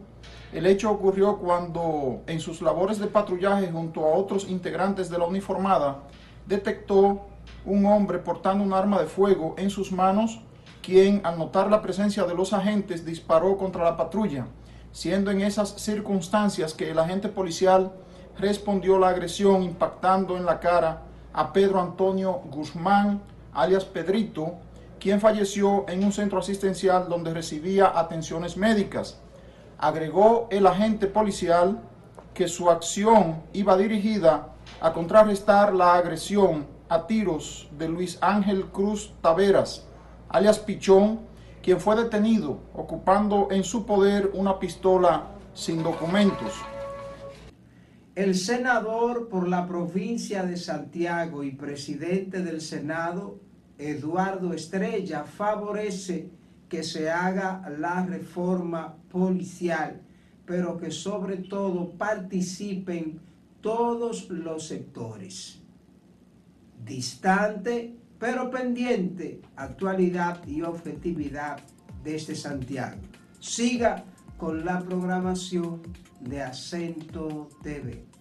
el 0.52 0.66
hecho 0.66 0.92
ocurrió 0.92 1.38
cuando 1.38 2.22
en 2.28 2.40
sus 2.40 2.62
labores 2.62 3.00
de 3.00 3.08
patrullaje 3.08 3.72
junto 3.72 4.06
a 4.06 4.16
otros 4.16 4.48
integrantes 4.48 5.10
de 5.10 5.18
la 5.18 5.26
uniformada, 5.26 6.04
detectó 6.46 7.22
un 7.66 7.86
hombre 7.86 8.20
portando 8.20 8.64
un 8.64 8.74
arma 8.74 9.00
de 9.00 9.08
fuego 9.08 9.56
en 9.58 9.70
sus 9.70 9.92
manos, 9.92 10.42
quien 10.82 11.22
al 11.24 11.38
notar 11.38 11.70
la 11.70 11.82
presencia 11.82 12.24
de 12.24 12.36
los 12.36 12.54
agentes 12.54 13.06
disparó 13.06 13.58
contra 13.58 13.84
la 13.84 13.98
patrulla, 13.98 14.48
siendo 14.92 15.32
en 15.32 15.42
esas 15.42 15.70
circunstancias 15.82 16.74
que 16.74 16.92
el 16.92 17.00
agente 17.00 17.30
policial 17.30 17.94
respondió 18.38 19.00
la 19.00 19.10
agresión 19.10 19.64
impactando 19.64 20.38
en 20.38 20.46
la 20.46 20.60
cara 20.60 21.04
a 21.32 21.54
Pedro 21.54 21.82
Antonio 21.82 22.42
Guzmán, 22.52 23.22
alias 23.54 23.86
Pedrito, 23.86 24.56
quien 25.00 25.20
falleció 25.20 25.86
en 25.88 26.04
un 26.04 26.12
centro 26.12 26.40
asistencial 26.40 27.08
donde 27.10 27.34
recibía 27.34 27.92
atenciones 27.98 28.58
médicas. 28.58 29.20
Agregó 29.78 30.48
el 30.50 30.66
agente 30.68 31.08
policial 31.08 31.82
que 32.34 32.48
su 32.48 32.70
acción 32.70 33.44
iba 33.54 33.76
dirigida 33.78 34.50
a 34.82 34.94
contrarrestar 34.94 35.74
la 35.74 35.96
agresión 35.96 36.73
a 36.90 37.08
tiros 37.08 37.70
de 37.78 37.90
Luis 37.90 38.18
Ángel 38.22 38.66
Cruz 38.66 39.14
Taveras, 39.22 39.88
alias 40.30 40.60
Pichón, 40.60 41.22
quien 41.62 41.80
fue 41.80 41.96
detenido 41.96 42.60
ocupando 42.74 43.48
en 43.52 43.64
su 43.64 43.86
poder 43.86 44.32
una 44.34 44.60
pistola 44.60 45.28
sin 45.54 45.82
documentos. 45.82 46.54
El 48.16 48.36
senador 48.36 49.28
por 49.28 49.48
la 49.48 49.66
provincia 49.68 50.44
de 50.44 50.58
Santiago 50.58 51.44
y 51.44 51.52
presidente 51.52 52.44
del 52.44 52.62
Senado, 52.62 53.40
Eduardo 53.80 54.54
Estrella, 54.54 55.24
favorece 55.24 56.30
que 56.70 56.84
se 56.84 57.10
haga 57.10 57.68
la 57.80 58.06
reforma 58.06 58.98
policial, 59.10 60.02
pero 60.46 60.78
que 60.78 60.92
sobre 60.92 61.38
todo 61.38 61.92
participen 61.92 63.20
todos 63.62 64.30
los 64.30 64.68
sectores. 64.68 65.63
Distante, 66.86 67.96
pero 68.20 68.50
pendiente, 68.50 69.42
actualidad 69.56 70.46
y 70.48 70.62
objetividad 70.62 71.60
desde 72.04 72.36
Santiago. 72.36 73.02
Siga 73.40 74.04
con 74.38 74.66
la 74.66 74.80
programación 74.80 75.82
de 76.20 76.42
Acento 76.42 77.50
TV. 77.62 78.13